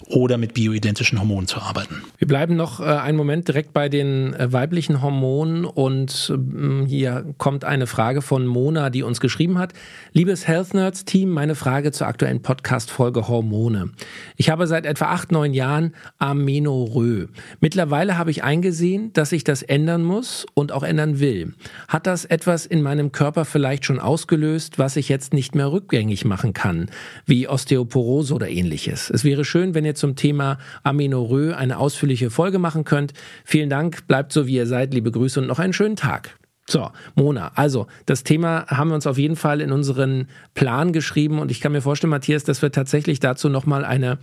oder 0.10 0.38
mit 0.38 0.54
bioidentischen 0.54 1.20
Hormonen 1.20 1.48
zu 1.48 1.60
arbeiten. 1.60 2.02
Wir 2.18 2.28
bleiben 2.28 2.56
noch 2.56 2.80
äh, 2.80 2.84
einen 2.84 3.18
Moment 3.18 3.48
direkt 3.48 3.74
bei 3.74 3.90
den 3.90 4.34
äh, 4.34 4.52
weiblichen 4.54 5.02
Hormonen 5.02 5.66
und 5.66 6.34
äh, 6.34 6.88
hier 6.88 7.26
kommt 7.38 7.66
eine 7.66 7.88
Frage 7.88 8.22
von 8.22 8.46
Mona, 8.48 8.90
die 8.90 9.04
uns 9.04 9.20
geschrieben 9.20 9.58
hat. 9.58 9.74
Liebes 10.14 10.48
Health 10.48 10.74
Nerds 10.74 11.06
Team, 11.06 11.30
meine 11.30 11.56
Frage 11.56 11.92
zur 11.92 12.08
aktuellen 12.08 12.42
Podcast-Folge 12.42 13.28
Hormone. 13.28 13.90
Ich 14.38 14.50
habe 14.50 14.68
seit 14.68 14.86
etwa 14.86 15.06
acht, 15.06 15.32
neun 15.32 15.54
Jahren 15.54 15.94
Amenorrhoe. 16.20 17.28
Mittlerweile 17.60 18.18
habe 18.18 18.32
ich 18.32 18.44
eingesehen, 18.44 19.12
dass 19.14 19.32
ich 19.32 19.44
das 19.44 19.62
ändern 19.62 20.04
muss 20.04 20.46
und 20.54 20.72
auch 20.72 20.84
ändern 20.84 21.20
will. 21.20 21.54
Hat 21.88 22.08
das 22.08 22.24
etwas 22.24 22.66
in 22.66 22.82
meinem 22.82 23.12
Körper 23.12 23.44
vielleicht 23.44 23.86
schon 23.86 24.00
ausgelöst, 24.00 24.80
was 24.80 24.96
ich 24.96 25.10
jetzt 25.10 25.34
nicht 25.34 25.56
mehr 25.56 25.72
rückgängig 25.72 26.24
machen 26.24 26.54
kann, 26.54 26.90
wie 27.26 27.48
Osteoporose 27.48 28.34
oder 28.34 28.48
ähnliches? 28.48 29.10
Es 29.10 29.24
wäre 29.26 29.44
schön, 29.44 29.76
wenn 29.76 29.84
ihr 29.84 29.97
zum 29.98 30.16
Thema 30.16 30.58
Amenorrhoe 30.84 31.56
eine 31.56 31.78
ausführliche 31.78 32.30
Folge 32.30 32.60
machen 32.60 32.84
könnt. 32.84 33.14
Vielen 33.44 33.70
Dank, 33.70 34.08
bleibt 34.08 34.32
so 34.32 34.48
wie 34.48 34.56
ihr 34.56 34.68
seid, 34.68 34.94
liebe 34.94 35.12
Grüße 35.12 35.40
und 35.42 35.48
noch 35.48 35.60
einen 35.60 35.74
schönen 35.74 35.96
Tag. 35.96 36.38
So, 36.70 36.92
Mona, 37.16 37.52
also 37.56 37.88
das 38.06 38.24
Thema 38.24 38.66
haben 38.68 38.90
wir 38.90 38.96
uns 38.96 39.08
auf 39.08 39.18
jeden 39.18 39.38
Fall 39.38 39.62
in 39.62 39.72
unseren 39.72 40.28
Plan 40.54 40.92
geschrieben 40.92 41.40
und 41.40 41.50
ich 41.50 41.62
kann 41.62 41.72
mir 41.72 41.82
vorstellen, 41.82 42.12
Matthias, 42.12 42.44
dass 42.44 42.62
wir 42.62 42.74
tatsächlich 42.74 43.22
dazu 43.22 43.48
nochmal 43.48 43.86
eine 43.86 44.18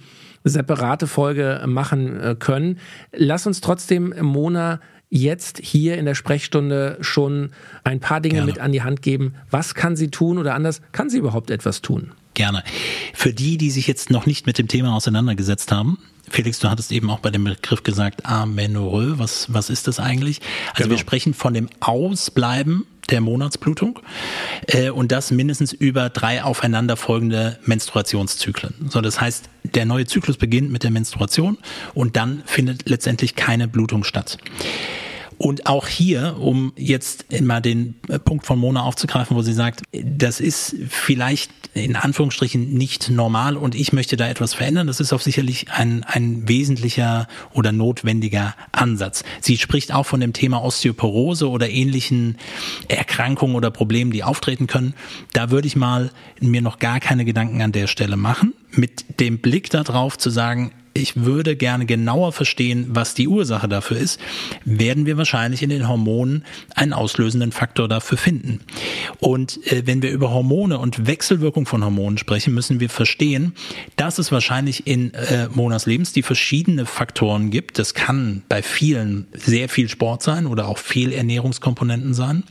separate 0.45 1.07
Folge 1.07 1.63
machen 1.67 2.21
äh, 2.21 2.37
können. 2.39 2.79
Lass 3.17 3.47
uns 3.47 3.63
trotzdem, 3.63 4.15
Mona, 4.21 4.81
jetzt 5.09 5.59
hier 5.59 5.97
in 5.97 6.05
der 6.05 6.15
Sprechstunde 6.15 6.99
schon 7.01 7.51
ein 7.83 8.01
paar 8.01 8.21
Dinge 8.21 8.35
Gerne. 8.35 8.47
mit 8.47 8.61
an 8.61 8.73
die 8.73 8.83
Hand 8.83 9.01
geben. 9.01 9.37
Was 9.51 9.75
kann 9.75 9.97
sie 9.97 10.11
tun 10.11 10.37
oder 10.37 10.55
anders, 10.55 10.83
kann 10.93 11.09
sie 11.09 11.19
überhaupt 11.19 11.51
etwas 11.51 11.81
tun? 11.81 12.13
Gerne. 12.35 12.65
Für 13.15 13.33
die, 13.33 13.57
die 13.59 13.71
sich 13.71 13.87
jetzt 13.87 14.11
noch 14.11 14.27
nicht 14.27 14.47
mit 14.47 14.59
dem 14.59 14.69
Thema 14.69 14.95
auseinandergesetzt 14.95 15.73
haben, 15.73 15.99
Felix, 16.29 16.59
du 16.59 16.71
hattest 16.71 16.91
eben 16.91 17.11
auch 17.11 17.19
bei 17.21 17.31
dem 17.31 17.45
Begriff 17.45 17.83
gesagt, 17.83 18.25
Amenorrhoe, 18.27 19.19
was, 19.19 19.53
was 19.53 19.71
ist 19.71 19.87
das 19.87 20.01
eigentlich? 20.01 20.41
Also 20.71 20.85
Genau. 20.85 20.91
wir 20.91 20.99
sprechen 20.99 21.35
von 21.35 21.53
dem 21.55 21.69
Ausbleiben 21.81 22.87
der 23.11 23.21
Monatsblutung 23.21 24.01
äh, 24.67 24.89
und 24.89 25.13
das 25.13 25.31
mindestens 25.31 25.73
über 25.75 26.09
drei 26.09 26.43
aufeinanderfolgende 26.43 27.59
Menstruationszyklen. 27.67 28.89
So, 28.89 29.03
das 29.03 29.21
heißt, 29.21 29.51
der 29.63 29.85
neue 29.85 30.07
Zyklus 30.07 30.39
beginnt 30.39 30.71
mit 30.71 30.83
der 30.83 30.91
Menstruation 30.91 31.59
und 31.93 32.17
dann 32.17 32.43
findet 32.47 32.89
letztendlich 32.89 33.35
keine 33.35 33.69
Blutung 33.69 34.05
statt. 34.05 34.39
Und 35.39 35.67
auch 35.67 35.87
hier, 35.87 36.37
um 36.39 36.73
jetzt 36.77 37.27
mal 37.41 37.61
den 37.61 37.97
äh, 38.09 38.19
Punkt 38.19 38.47
von 38.47 38.59
Mona 38.59 38.83
aufzugreifen, 38.83 39.37
wo 39.37 39.43
sie 39.43 39.53
sagt, 39.53 39.83
das 39.93 40.41
ist 40.41 40.77
vielleicht 40.89 41.51
in 41.75 41.97
Anführungsstrichen 41.97 42.73
nicht 42.73 43.11
normal 43.11 43.57
und 43.57 43.75
ich 43.75 43.93
möchte 43.93 44.17
da 44.17 44.29
etwas 44.29 44.55
verändern, 44.55 44.87
das 44.87 45.01
ist 45.01 45.13
auch 45.13 45.21
sicherlich 45.21 45.73
ein, 45.73 46.05
ein 46.05 46.49
wesentlicher 46.49 47.27
oder 47.53 47.73
notwendiger 47.73 48.55
Ansatz. 48.71 49.25
Sie 49.41 49.59
spricht 49.59 49.93
auch 49.93 50.07
von 50.07 50.21
dem 50.21 50.33
Thema 50.33 50.63
Osteoporose 50.63 51.49
oder 51.49 51.69
ähnlichen 51.69 52.39
Erkrankungen 52.87 53.57
oder 53.57 53.73
Problemen, 53.73 54.13
die 54.13 54.23
auftreten 54.23 54.69
können. 54.69 54.95
Da 55.33 55.51
würde 55.51 55.67
ich 55.67 55.75
mal 55.75 56.11
mir 56.41 56.63
noch 56.63 56.79
gar 56.79 57.01
keine 57.01 57.25
Gedanken 57.25 57.61
an 57.61 57.73
der 57.73 57.89
Stelle 57.89 58.17
machen, 58.17 58.55
mit 58.71 59.21
dem 59.21 59.39
Blick 59.39 59.69
darauf 59.71 60.17
zu 60.17 60.31
sagen, 60.31 60.71
ich 60.95 61.17
würde 61.17 61.57
gerne 61.57 61.87
genauer 61.87 62.33
verstehen, 62.33 62.87
was 62.91 63.15
die 63.15 63.27
Ursache 63.27 63.69
dafür 63.69 63.97
ist, 63.97 64.21
werden 64.65 65.07
wir 65.07 65.17
wahrscheinlich 65.17 65.63
in 65.63 65.71
den 65.71 65.89
Hormonen 65.89 66.45
einen 66.75 66.93
auslösenden 66.93 67.51
Faktor 67.51 67.89
dafür 67.89 68.17
finden. 68.17 68.61
Und 69.19 69.61
äh, 69.67 69.83
wenn 69.87 70.03
wir 70.03 70.13
über 70.13 70.31
Hormone 70.31 70.79
und 70.79 71.07
Wechselwirkung 71.07 71.67
von 71.67 71.85
Hormonen 71.85 72.17
sprechen, 72.17 72.55
müssen 72.55 72.79
wir 72.79 72.89
verstehen, 72.89 73.55
dass 73.97 74.19
es 74.19 74.31
wahrscheinlich 74.31 74.87
in 74.87 75.13
äh, 75.15 75.49
Monas 75.53 75.87
Lebens 75.87 76.13
die 76.13 76.23
verschiedene 76.23 76.87
Faktoren 76.87 77.51
gibt. 77.51 77.81
Das 77.81 77.95
kann 77.95 78.43
bei 78.49 78.63
vielen 78.63 79.27
sehr 79.33 79.69
viel 79.69 79.89
Sport 79.89 80.23
sein 80.23 80.47
oder 80.47 80.69
auch 80.69 80.79
Fehlernährungskomponenten 80.79 82.15
sein 82.15 82.45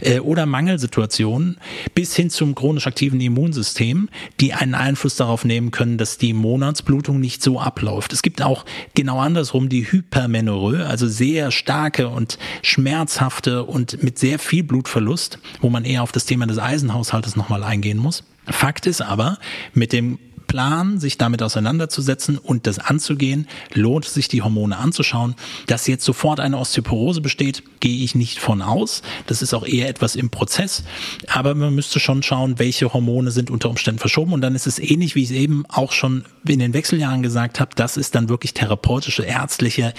äh, 0.00 0.18
oder 0.18 0.46
Mangelsituationen 0.46 1.58
bis 1.94 2.16
hin 2.16 2.28
zum 2.28 2.56
chronisch 2.56 2.88
aktiven 2.88 3.20
Immunsystem, 3.20 4.08
die 4.40 4.52
einen 4.52 4.74
Einfluss 4.74 5.14
darauf 5.14 5.44
nehmen 5.44 5.70
können, 5.70 5.96
dass 5.96 6.18
die 6.18 6.32
Monatsblutung 6.32 7.20
nicht 7.20 7.40
so 7.40 7.60
abläuft. 7.60 7.83
Es 8.12 8.22
gibt 8.22 8.42
auch 8.42 8.64
genau 8.94 9.20
andersrum 9.20 9.68
die 9.68 9.90
Hypermenorrhoe, 9.90 10.86
also 10.86 11.06
sehr 11.06 11.50
starke 11.50 12.08
und 12.08 12.38
schmerzhafte 12.62 13.64
und 13.64 14.02
mit 14.02 14.18
sehr 14.18 14.38
viel 14.38 14.64
Blutverlust, 14.64 15.38
wo 15.60 15.70
man 15.70 15.84
eher 15.84 16.02
auf 16.02 16.12
das 16.12 16.26
Thema 16.26 16.46
des 16.46 16.58
Eisenhaushaltes 16.58 17.36
nochmal 17.36 17.62
eingehen 17.62 17.98
muss. 17.98 18.24
Fakt 18.46 18.86
ist 18.86 19.00
aber, 19.00 19.38
mit 19.72 19.92
dem 19.92 20.18
Plan, 20.54 21.00
sich 21.00 21.18
damit 21.18 21.42
auseinanderzusetzen 21.42 22.38
und 22.38 22.68
das 22.68 22.78
anzugehen, 22.78 23.48
lohnt 23.72 24.04
sich, 24.04 24.28
die 24.28 24.40
Hormone 24.40 24.76
anzuschauen. 24.76 25.34
Dass 25.66 25.88
jetzt 25.88 26.04
sofort 26.04 26.38
eine 26.38 26.58
Osteoporose 26.58 27.20
besteht, 27.20 27.64
gehe 27.80 28.04
ich 28.04 28.14
nicht 28.14 28.38
von 28.38 28.62
aus. 28.62 29.02
Das 29.26 29.42
ist 29.42 29.52
auch 29.52 29.66
eher 29.66 29.88
etwas 29.88 30.14
im 30.14 30.30
Prozess. 30.30 30.84
Aber 31.26 31.56
man 31.56 31.74
müsste 31.74 31.98
schon 31.98 32.22
schauen, 32.22 32.60
welche 32.60 32.92
Hormone 32.92 33.32
sind 33.32 33.50
unter 33.50 33.68
Umständen 33.68 33.98
verschoben. 33.98 34.32
Und 34.32 34.42
dann 34.42 34.54
ist 34.54 34.68
es 34.68 34.78
ähnlich, 34.78 35.16
wie 35.16 35.24
ich 35.24 35.30
es 35.30 35.36
eben 35.36 35.64
auch 35.66 35.90
schon 35.90 36.24
in 36.46 36.60
den 36.60 36.72
Wechseljahren 36.72 37.24
gesagt 37.24 37.58
habe. 37.58 37.72
Das 37.74 37.96
ist 37.96 38.14
dann 38.14 38.28
wirklich 38.28 38.54
therapeutische, 38.54 39.24
ärztliche 39.24 39.92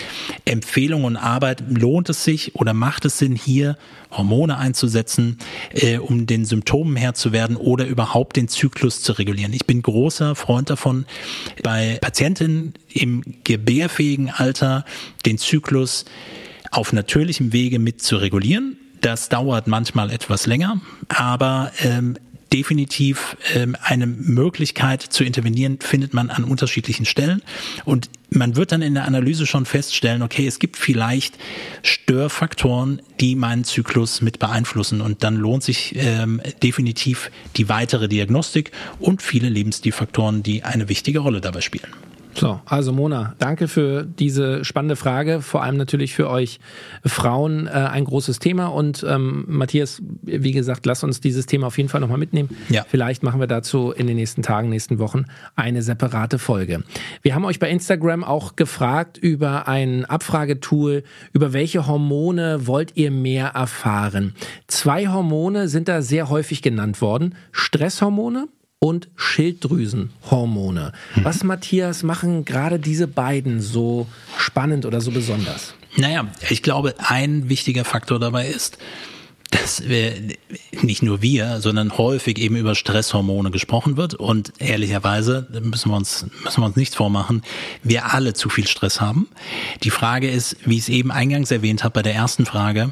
Empfehlung 0.45 1.03
und 1.03 1.17
Arbeit. 1.17 1.65
Lohnt 1.67 2.09
es 2.09 2.23
sich 2.23 2.55
oder 2.55 2.73
macht 2.73 3.03
es 3.03 3.17
Sinn, 3.17 3.35
hier 3.35 3.75
Hormone 4.11 4.57
einzusetzen, 4.57 5.37
äh, 5.71 5.97
um 5.97 6.25
den 6.25 6.45
Symptomen 6.45 6.95
Herr 6.95 7.13
zu 7.13 7.31
werden 7.33 7.57
oder 7.57 7.85
überhaupt 7.85 8.37
den 8.37 8.47
Zyklus 8.47 9.01
zu 9.01 9.11
regulieren. 9.13 9.51
Ich 9.51 9.65
bin 9.65 9.81
großer 9.81 10.35
Freund 10.45 10.69
davon, 10.69 11.05
bei 11.63 11.97
Patientinnen 12.01 12.75
im 12.89 13.23
gebärfähigen 13.43 14.29
Alter 14.29 14.85
den 15.25 15.39
Zyklus 15.39 16.05
auf 16.69 16.93
natürlichem 16.93 17.51
Wege 17.51 17.79
mit 17.79 18.01
zu 18.01 18.17
regulieren. 18.17 18.77
Das 19.01 19.29
dauert 19.29 19.65
manchmal 19.65 20.11
etwas 20.11 20.45
länger, 20.45 20.81
aber 21.09 21.71
ähm, 21.79 22.17
definitiv 22.53 23.37
ähm, 23.55 23.75
eine 23.81 24.05
Möglichkeit 24.05 25.01
zu 25.01 25.23
intervenieren 25.23 25.79
findet 25.81 26.13
man 26.13 26.29
an 26.29 26.43
unterschiedlichen 26.43 27.05
Stellen 27.05 27.41
und 27.83 28.09
man 28.35 28.55
wird 28.55 28.71
dann 28.71 28.81
in 28.81 28.93
der 28.93 29.05
Analyse 29.05 29.45
schon 29.45 29.65
feststellen, 29.65 30.21
okay, 30.21 30.45
es 30.45 30.59
gibt 30.59 30.77
vielleicht 30.77 31.37
Störfaktoren, 31.83 33.01
die 33.19 33.35
meinen 33.35 33.63
Zyklus 33.63 34.21
mit 34.21 34.39
beeinflussen 34.39 35.01
und 35.01 35.23
dann 35.23 35.37
lohnt 35.37 35.63
sich 35.63 35.95
ähm, 35.95 36.41
definitiv 36.61 37.31
die 37.55 37.69
weitere 37.69 38.07
Diagnostik 38.07 38.71
und 38.99 39.21
viele 39.21 39.49
Lebensstilfaktoren, 39.49 40.43
die 40.43 40.63
eine 40.63 40.89
wichtige 40.89 41.19
Rolle 41.19 41.41
dabei 41.41 41.61
spielen. 41.61 42.04
So, 42.37 42.59
also 42.65 42.91
Mona, 42.91 43.33
danke 43.39 43.69
für 43.69 44.03
diese 44.03 44.65
spannende 44.65 44.97
Frage, 44.97 45.41
vor 45.41 45.63
allem 45.63 45.77
natürlich 45.77 46.13
für 46.13 46.29
euch 46.29 46.59
Frauen 47.05 47.67
äh, 47.67 47.69
ein 47.69 48.03
großes 48.03 48.39
Thema 48.39 48.67
und 48.67 49.05
ähm, 49.07 49.45
Matthias, 49.47 50.01
wie 50.21 50.51
gesagt, 50.51 50.85
lass 50.85 51.05
uns 51.05 51.21
dieses 51.21 51.45
Thema 51.45 51.67
auf 51.67 51.77
jeden 51.77 51.87
Fall 51.87 52.01
nochmal 52.01 52.17
mitnehmen. 52.17 52.49
Ja. 52.67 52.85
Vielleicht 52.89 53.23
machen 53.23 53.39
wir 53.39 53.47
dazu 53.47 53.91
in 53.91 54.07
den 54.07 54.17
nächsten 54.17 54.41
Tagen, 54.41 54.67
nächsten 54.67 54.99
Wochen 54.99 55.25
eine 55.55 55.81
separate 55.81 56.37
Folge. 56.37 56.83
Wir 57.21 57.35
haben 57.35 57.45
euch 57.45 57.59
bei 57.59 57.69
Instagram 57.69 58.25
auch 58.25 58.57
gefragt 58.57 59.17
über 59.17 59.69
ein 59.69 60.03
Abfragetool, 60.03 61.03
über 61.31 61.53
welche 61.53 61.87
Hormone 61.87 62.67
wollt 62.67 62.97
ihr 62.97 63.11
mehr 63.11 63.47
erfahren. 63.49 64.35
Zwei 64.67 65.07
Hormone 65.07 65.69
sind 65.69 65.87
da 65.87 66.01
sehr 66.01 66.29
häufig 66.29 66.61
genannt 66.61 66.99
worden, 67.01 67.35
Stresshormone 67.53 68.49
und 68.79 69.09
Schilddrüsenhormone. 69.15 70.93
Was, 71.23 71.43
Matthias, 71.43 72.03
machen 72.03 72.45
gerade 72.45 72.79
diese 72.79 73.07
beiden 73.07 73.61
so 73.61 74.07
spannend 74.37 74.85
oder 74.85 75.01
so 75.01 75.11
besonders? 75.11 75.73
Naja, 75.97 76.27
ich 76.49 76.61
glaube, 76.61 76.95
ein 76.99 77.49
wichtiger 77.49 77.85
Faktor 77.85 78.19
dabei 78.19 78.47
ist, 78.47 78.77
dass 79.61 79.87
wir, 79.87 80.13
nicht 80.81 81.01
nur 81.01 81.21
wir, 81.21 81.61
sondern 81.61 81.97
häufig 81.97 82.37
eben 82.39 82.55
über 82.55 82.75
Stresshormone 82.75 83.51
gesprochen 83.51 83.97
wird. 83.97 84.13
Und 84.13 84.53
ehrlicherweise 84.59 85.47
müssen 85.61 85.91
wir 85.91 85.95
uns, 85.95 86.25
müssen 86.43 86.61
wir 86.61 86.65
uns 86.65 86.75
nichts 86.75 86.95
vormachen, 86.95 87.41
wir 87.83 88.13
alle 88.13 88.33
zu 88.33 88.49
viel 88.49 88.67
Stress 88.67 89.01
haben. 89.01 89.27
Die 89.83 89.89
Frage 89.89 90.29
ist, 90.29 90.57
wie 90.65 90.75
ich 90.75 90.81
es 90.81 90.89
eben 90.89 91.11
eingangs 91.11 91.51
erwähnt 91.51 91.83
habe 91.83 91.93
bei 91.93 92.01
der 92.01 92.15
ersten 92.15 92.45
Frage 92.45 92.91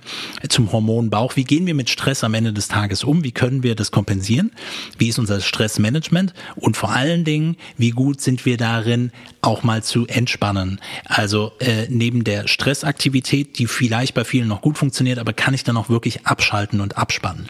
zum 0.50 0.72
Hormon 0.72 1.10
Bauch, 1.10 1.36
wie 1.36 1.44
gehen 1.44 1.66
wir 1.66 1.74
mit 1.74 1.90
Stress 1.90 2.24
am 2.24 2.34
Ende 2.34 2.54
des 2.54 2.68
Tages 2.68 3.04
um? 3.04 3.24
Wie 3.24 3.32
können 3.32 3.64
wir 3.64 3.76
das 3.76 3.92
kompensieren? 3.92 4.52
Wie 4.98 5.10
ist 5.10 5.20
unser 5.20 5.42
Stressmanagement? 5.42 6.34
Und 6.56 6.78
vor 6.78 6.92
allen 6.92 7.26
Dingen, 7.26 7.58
wie 7.78 7.92
gut 7.92 8.22
sind 8.22 8.46
wir 8.46 8.58
darin, 8.58 9.12
auch 9.42 9.64
mal 9.64 9.84
zu 9.84 10.08
entspannen? 10.08 10.80
Also 11.06 11.52
äh, 11.60 11.88
neben 11.90 12.24
der 12.24 12.48
Stressaktivität, 12.48 13.60
die 13.60 13.68
vielleicht 13.68 14.14
bei 14.14 14.24
vielen 14.24 14.48
noch 14.48 14.62
gut 14.62 14.78
funktioniert, 14.78 15.20
aber 15.20 15.34
kann 15.34 15.54
ich 15.54 15.64
dann 15.64 15.78
auch 15.78 15.90
wirklich 15.90 16.26
abschalten 16.26 16.53
und 16.82 16.98
abspannen? 16.98 17.48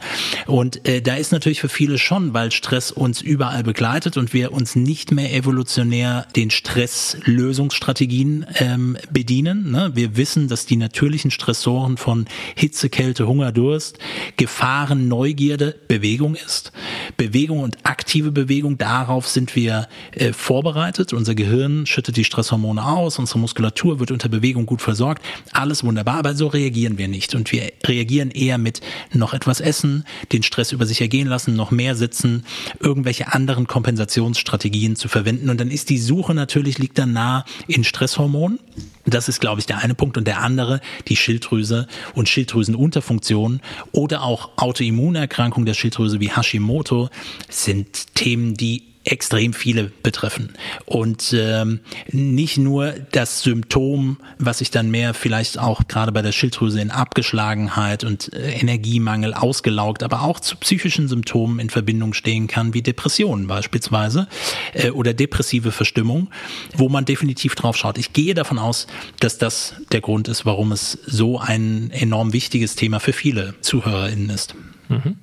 Und 0.48 0.88
äh, 0.88 1.02
da 1.02 1.16
ist 1.16 1.32
natürlich 1.32 1.62
für 1.62 1.70
viele 1.70 1.98
schon, 1.98 2.34
weil 2.34 2.52
Stress 2.52 2.92
uns 2.92 3.22
überall 3.22 3.64
begleitet 3.64 4.18
und 4.18 4.34
wir 4.34 4.52
uns 4.52 4.76
nicht 4.76 5.12
mehr 5.12 5.34
evolutionär 5.34 6.28
den 6.36 6.50
Stresslösungsstrategien 6.50 8.46
ähm, 8.56 8.98
bedienen. 9.12 9.72
Ne? 9.72 9.92
Wir 9.94 10.16
wissen, 10.16 10.48
dass 10.48 10.66
die 10.66 10.78
natürlichen 10.78 11.32
Stressoren 11.32 11.98
von 11.98 12.26
Hitze, 12.56 12.90
Kälte, 12.90 13.28
Hunger, 13.28 13.52
Durst, 13.52 14.00
Gefahren, 14.38 15.08
Neugierde 15.08 15.76
Bewegung 15.88 16.36
ist. 16.36 16.72
Bewegung 17.18 17.60
und 17.60 17.78
aktive 17.84 18.32
Bewegung, 18.32 18.78
darauf 18.78 19.28
sind 19.28 19.56
wir 19.56 19.88
äh, 20.12 20.34
vorbereitet. 20.34 21.14
Unser 21.14 21.36
Gehirn 21.36 21.86
schüttet 21.86 22.18
die 22.18 22.24
Stresshormone 22.24 22.86
aus, 22.86 23.20
unsere 23.20 23.40
Muskulatur 23.40 24.00
wird 24.00 24.12
unter 24.12 24.30
Bewegung 24.30 24.66
gut 24.66 24.82
versorgt. 24.82 25.24
Alles 25.52 25.84
wunderbar, 25.84 26.16
aber 26.18 26.36
so 26.36 26.48
reagieren 26.48 26.98
wir 26.98 27.08
nicht. 27.08 27.36
Und 27.36 27.52
wir 27.52 27.72
reagieren 27.86 28.32
eher 28.32 28.58
mit 28.58 28.82
noch 29.14 29.34
etwas 29.34 29.60
essen, 29.60 30.06
den 30.32 30.44
Stress 30.44 30.72
über 30.72 30.86
sich 30.86 31.02
ergehen 31.02 31.28
lassen, 31.28 31.56
noch 31.56 31.72
mehr 31.72 31.96
sitzen, 31.96 32.46
irgendwelche 32.80 33.34
anderen 33.34 33.68
Kompensationsstrategien 33.68 34.96
zu 34.96 35.08
verwenden. 35.08 35.50
Und 35.50 35.60
dann 35.60 35.72
ist 35.72 35.90
die 35.90 35.98
Suche 35.98 36.34
natürlich, 36.34 36.78
liegt 36.78 36.98
dann 36.98 37.14
nah 37.14 37.46
in 37.68 37.84
Stresshormonen. 37.84 38.60
Das 39.06 39.28
ist, 39.28 39.42
glaube 39.42 39.60
ich, 39.60 39.66
der 39.66 39.80
eine 39.80 39.96
Punkt. 39.96 40.18
Und 40.18 40.28
der 40.28 40.42
andere, 40.42 40.80
die 41.08 41.16
Schilddrüse 41.16 41.88
und 42.14 42.30
Schilddrüsenunterfunktion 42.30 43.62
oder 43.92 44.24
auch 44.24 44.52
Autoimmunerkrankungen 44.58 45.66
der 45.66 45.74
Schilddrüse 45.74 46.20
wie 46.20 46.32
Hashimoto 46.32 47.10
sind 47.50 48.16
Themen, 48.16 48.54
die 48.54 48.93
extrem 49.06 49.54
viele 49.54 49.92
betreffen. 50.02 50.54
Und 50.86 51.36
ähm, 51.38 51.82
nicht 52.12 52.58
nur 52.58 52.94
das 53.12 53.42
Symptom, 53.42 54.18
was 54.40 54.60
sich 54.60 54.72
dann 54.72 54.90
mehr 54.92 55.14
vielleicht 55.14 55.60
auch 55.60 55.88
gerade 55.88 56.12
bei 56.12 56.22
der 56.22 56.32
Schilddrüse 56.32 56.80
in 56.80 56.90
Abgeschlagenheit 56.90 58.04
und 58.04 58.32
äh, 58.34 58.54
Energiemangel 58.54 59.34
ausgelaugt, 59.34 60.04
aber 60.04 60.22
auch 60.22 60.40
zu 60.40 60.56
psychischen 60.56 61.08
Symptomen 61.08 61.60
in 61.60 61.70
Verbindung 61.70 62.14
stehen 62.14 62.48
kann, 62.48 62.74
wie 62.74 62.82
Depressionen 62.82 63.48
beispielsweise 63.48 64.28
äh, 64.74 64.92
oder 64.92 65.14
depressive 65.14 65.72
Verstimmung, 65.72 66.30
wo 66.76 66.88
man 66.88 67.04
definitiv 67.04 67.56
drauf 67.56 67.76
schaut. 67.76 67.98
Ich 67.98 68.14
gehe 68.14 68.34
davon 68.34 68.58
aus, 68.58 68.88
dass 69.20 69.38
das 69.38 69.76
der 69.92 70.02
Grund 70.02 70.30
ist, 70.30 70.46
warum 70.46 70.72
es 70.72 70.98
so 71.06 71.40
ein 71.40 71.92
enorm 71.92 72.32
wichtiges 72.32 72.76
Thema 72.76 73.00
für 73.00 73.14
viele 73.14 73.56
ZuhörerInnen 73.62 74.30
ist. 74.30 74.56
Mhm. 74.88 75.18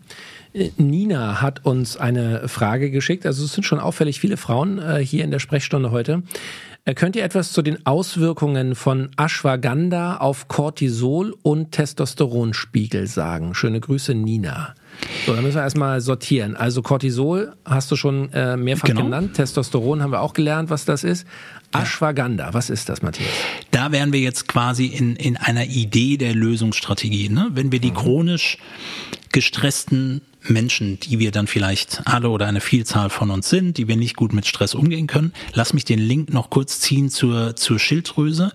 Nina 0.53 1.41
hat 1.41 1.65
uns 1.65 1.97
eine 1.97 2.49
Frage 2.49 2.91
geschickt. 2.91 3.27
Also 3.27 3.45
es 3.45 3.53
sind 3.53 3.65
schon 3.65 3.81
auffällig 3.81 4.21
viele 4.21 4.37
Frauen 4.37 4.79
äh, 4.79 5.05
hier 5.05 5.25
in 5.25 5.31
der 5.31 5.39
Sprechstunde 5.39 5.91
heute. 5.91 6.23
Äh, 6.85 6.95
könnt 6.95 7.15
ihr 7.15 7.25
etwas 7.25 7.53
zu 7.53 7.63
den 7.63 7.85
Auswirkungen 7.87 8.75
von 8.75 9.11
Ashwagandha 9.17 10.17
auf 10.17 10.49
Cortisol 10.49 11.37
und 11.43 11.73
Testosteronspiegel 11.73 13.07
sagen? 13.07 13.55
Schöne 13.55 13.81
Grüße, 13.81 14.15
Nina. 14.15 14.75
So, 15.25 15.35
dann 15.35 15.45
müssen 15.45 15.57
wir 15.57 15.63
erstmal 15.63 16.01
sortieren. 16.01 16.57
Also 16.57 16.83
Cortisol 16.83 17.53
hast 17.65 17.91
du 17.91 17.97
schon 17.97 18.33
äh, 18.33 18.57
mehrfach 18.57 18.89
genau. 18.89 19.05
genannt. 19.05 19.35
Testosteron 19.35 20.03
haben 20.03 20.11
wir 20.11 20.21
auch 20.21 20.33
gelernt, 20.33 20.71
was 20.71 20.85
das 20.85 21.05
ist. 21.05 21.27
Ashwagandha, 21.73 22.55
was 22.55 22.71
ist 22.71 22.89
das, 22.89 23.03
Matthias? 23.03 23.29
Da 23.71 23.93
wären 23.93 24.13
wir 24.13 24.21
jetzt 24.21 24.49
quasi 24.49 24.87
in, 24.87 25.17
in 25.17 25.37
einer 25.37 25.67
Idee 25.67 26.17
der 26.17 26.35
Lösungsstrategie. 26.35 27.29
Ne? 27.29 27.51
Wenn 27.53 27.71
wir 27.71 27.79
die 27.79 27.93
mhm. 27.93 27.97
chronisch 27.97 28.59
gestressten 29.33 30.23
Menschen, 30.43 30.99
die 31.01 31.19
wir 31.19 31.31
dann 31.31 31.47
vielleicht 31.47 32.03
alle 32.07 32.31
oder 32.31 32.47
eine 32.47 32.61
Vielzahl 32.61 33.11
von 33.11 33.31
uns 33.31 33.49
sind, 33.49 33.77
die 33.77 33.89
wir 33.89 33.97
nicht 33.97 34.17
gut 34.17 34.33
mit 34.33 34.47
Stress 34.47 34.75
umgehen 34.75 35.07
können. 35.07 35.33
Lass 35.53 35.73
mich 35.73 35.85
den 35.85 35.99
Link 35.99 36.33
noch 36.33 36.51
kurz 36.51 36.81
ziehen 36.81 37.11
zur, 37.11 37.57
zur 37.57 37.79
Schilddrüse. 37.79 38.53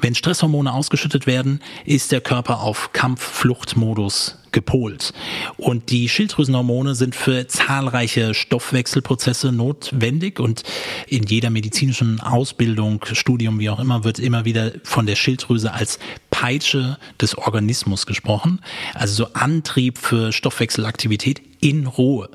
Wenn 0.00 0.14
Stresshormone 0.14 0.72
ausgeschüttet 0.72 1.26
werden, 1.26 1.60
ist 1.84 2.12
der 2.12 2.20
Körper 2.20 2.60
auf 2.60 2.92
Kampf-Flucht-Modus 2.92 4.38
gepolt. 4.54 5.12
Und 5.58 5.90
die 5.90 6.08
Schilddrüsenhormone 6.08 6.94
sind 6.94 7.14
für 7.14 7.46
zahlreiche 7.46 8.32
Stoffwechselprozesse 8.32 9.52
notwendig 9.52 10.40
und 10.40 10.62
in 11.08 11.24
jeder 11.24 11.50
medizinischen 11.50 12.20
Ausbildung, 12.20 13.04
Studium, 13.12 13.58
wie 13.58 13.68
auch 13.68 13.80
immer, 13.80 14.04
wird 14.04 14.18
immer 14.18 14.46
wieder 14.46 14.72
von 14.84 15.04
der 15.04 15.16
Schilddrüse 15.16 15.72
als 15.72 15.98
Peitsche 16.44 16.98
des 17.22 17.38
Organismus 17.38 18.04
gesprochen, 18.04 18.60
also 18.92 19.24
so 19.24 19.32
Antrieb 19.32 19.96
für 19.96 20.30
Stoffwechselaktivität 20.30 21.40
in 21.64 21.86
Ruhe. 21.86 22.28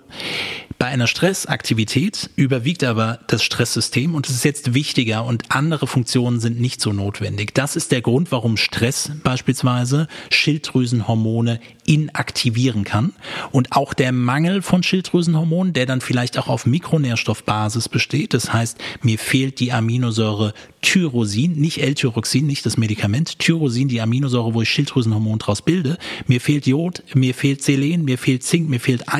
Bei 0.79 0.85
einer 0.85 1.07
Stressaktivität 1.07 2.29
überwiegt 2.37 2.85
aber 2.85 3.19
das 3.27 3.43
Stresssystem 3.43 4.15
und 4.15 4.29
es 4.29 4.35
ist 4.35 4.45
jetzt 4.45 4.73
wichtiger 4.73 5.25
und 5.25 5.43
andere 5.49 5.87
Funktionen 5.87 6.39
sind 6.39 6.61
nicht 6.61 6.79
so 6.79 6.93
notwendig. 6.93 7.53
Das 7.53 7.75
ist 7.75 7.91
der 7.91 8.01
Grund, 8.01 8.31
warum 8.31 8.55
Stress 8.55 9.11
beispielsweise 9.21 10.07
Schilddrüsenhormone 10.31 11.59
inaktivieren 11.85 12.85
kann 12.85 13.13
und 13.51 13.73
auch 13.73 13.93
der 13.93 14.13
Mangel 14.13 14.61
von 14.61 14.81
Schilddrüsenhormonen, 14.81 15.73
der 15.73 15.85
dann 15.85 15.99
vielleicht 15.99 16.37
auch 16.37 16.47
auf 16.47 16.65
Mikronährstoffbasis 16.65 17.89
besteht. 17.89 18.33
Das 18.33 18.53
heißt, 18.53 18.77
mir 19.01 19.19
fehlt 19.19 19.59
die 19.59 19.73
Aminosäure 19.73 20.53
Tyrosin, 20.81 21.59
nicht 21.59 21.81
L-Tyroxin, 21.81 22.45
nicht 22.45 22.65
das 22.65 22.77
Medikament, 22.77 23.39
Tyrosin, 23.39 23.89
die 23.89 23.99
Aminosäure, 23.99 24.53
wo 24.53 24.61
ich 24.61 24.69
Schilddrüsenhormon 24.69 25.39
draus 25.39 25.61
bilde. 25.61 25.97
Mir 26.25 26.39
fehlt 26.39 26.67
Jod, 26.67 27.03
mir 27.13 27.33
fehlt 27.33 27.63
Selen, 27.63 28.05
mir 28.05 28.17
fehlt 28.17 28.43
Zink, 28.43 28.69
mir 28.69 28.79
fehlt 28.79 29.13
Eisen. 29.13 29.18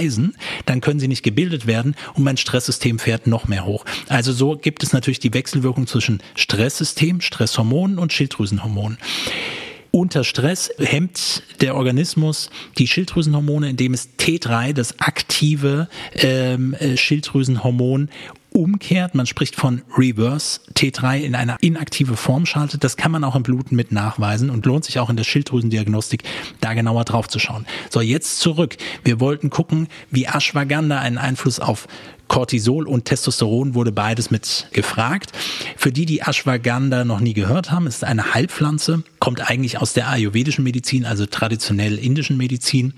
Dann 0.66 0.82
können 0.82 1.00
sie 1.00 1.08
nicht 1.08 1.24
gebildet 1.24 1.50
gebildet 1.50 1.68
werden 1.68 1.96
und 2.14 2.24
mein 2.24 2.38
Stresssystem 2.38 3.00
fährt 3.00 3.28
noch 3.28 3.48
mehr 3.48 3.66
hoch. 3.66 3.86
Also 4.08 4.32
so 4.34 4.58
gibt 4.58 4.84
es 4.84 4.94
natürlich 4.94 5.20
die 5.20 5.34
Wechselwirkung 5.34 5.88
zwischen 5.88 6.22
Stresssystem, 6.36 7.22
Stresshormonen 7.22 7.98
und 7.98 8.14
Schilddrüsenhormonen. 8.14 8.98
Unter 9.92 10.24
Stress 10.24 10.70
hemmt 10.78 11.44
der 11.62 11.76
Organismus 11.76 12.50
die 12.78 12.88
Schilddrüsenhormone, 12.88 13.70
indem 13.70 13.94
es 13.94 14.10
T3, 14.20 14.74
das 14.74 15.00
aktive 15.00 15.88
ähm, 16.16 16.74
äh, 16.76 16.96
Schilddrüsenhormon, 16.96 18.10
umkehrt. 18.52 19.16
Man 19.16 19.26
spricht 19.26 19.56
von 19.56 19.82
Reverse 19.98 20.62
T3 20.76 21.22
in 21.22 21.36
eine 21.36 21.58
inaktive 21.62 22.16
Form 22.16 22.46
schaltet. 22.46 22.84
Das 22.84 22.98
kann 22.98 23.12
man 23.12 23.24
auch 23.24 23.36
im 23.36 23.44
Bluten 23.44 23.76
mit 23.76 23.92
nachweisen 23.92 24.50
und 24.50 24.66
lohnt 24.66 24.86
sich 24.86 25.00
auch 25.00 25.10
in 25.10 25.18
der 25.18 25.24
Schilddrüsendiagnostik 25.24 26.24
da 26.62 26.74
genauer 26.74 27.06
drauf 27.06 27.28
zu 27.28 27.40
schauen. 27.40 27.66
So, 27.90 28.02
jetzt 28.02 28.40
zurück. 28.40 28.78
Wir 29.04 29.20
wollten 29.20 29.50
gucken, 29.50 29.88
wie 30.12 30.26
Ashwagandha 30.26 31.00
einen 31.00 31.18
Einfluss 31.18 31.60
auf 31.60 31.88
Cortisol 32.30 32.88
und 32.88 33.04
Testosteron 33.04 33.74
wurde 33.74 33.92
beides 33.92 34.32
mit 34.32 34.68
gefragt. 34.72 35.34
Für 35.76 35.92
die, 35.92 36.06
die 36.06 36.22
Ashwagandha 36.22 37.04
noch 37.04 37.20
nie 37.20 37.34
gehört 37.34 37.72
haben, 37.72 37.88
ist 37.88 38.06
eine 38.06 38.34
Heilpflanze, 38.34 39.04
kommt 39.20 39.50
eigentlich 39.50 39.80
aus 39.80 39.92
der 39.92 40.08
ayurvedischen 40.08 40.64
Medizin, 40.64 41.06
also 41.06 41.26
traditionell 41.26 41.98
indischen 41.98 42.38
Medizin 42.38 42.94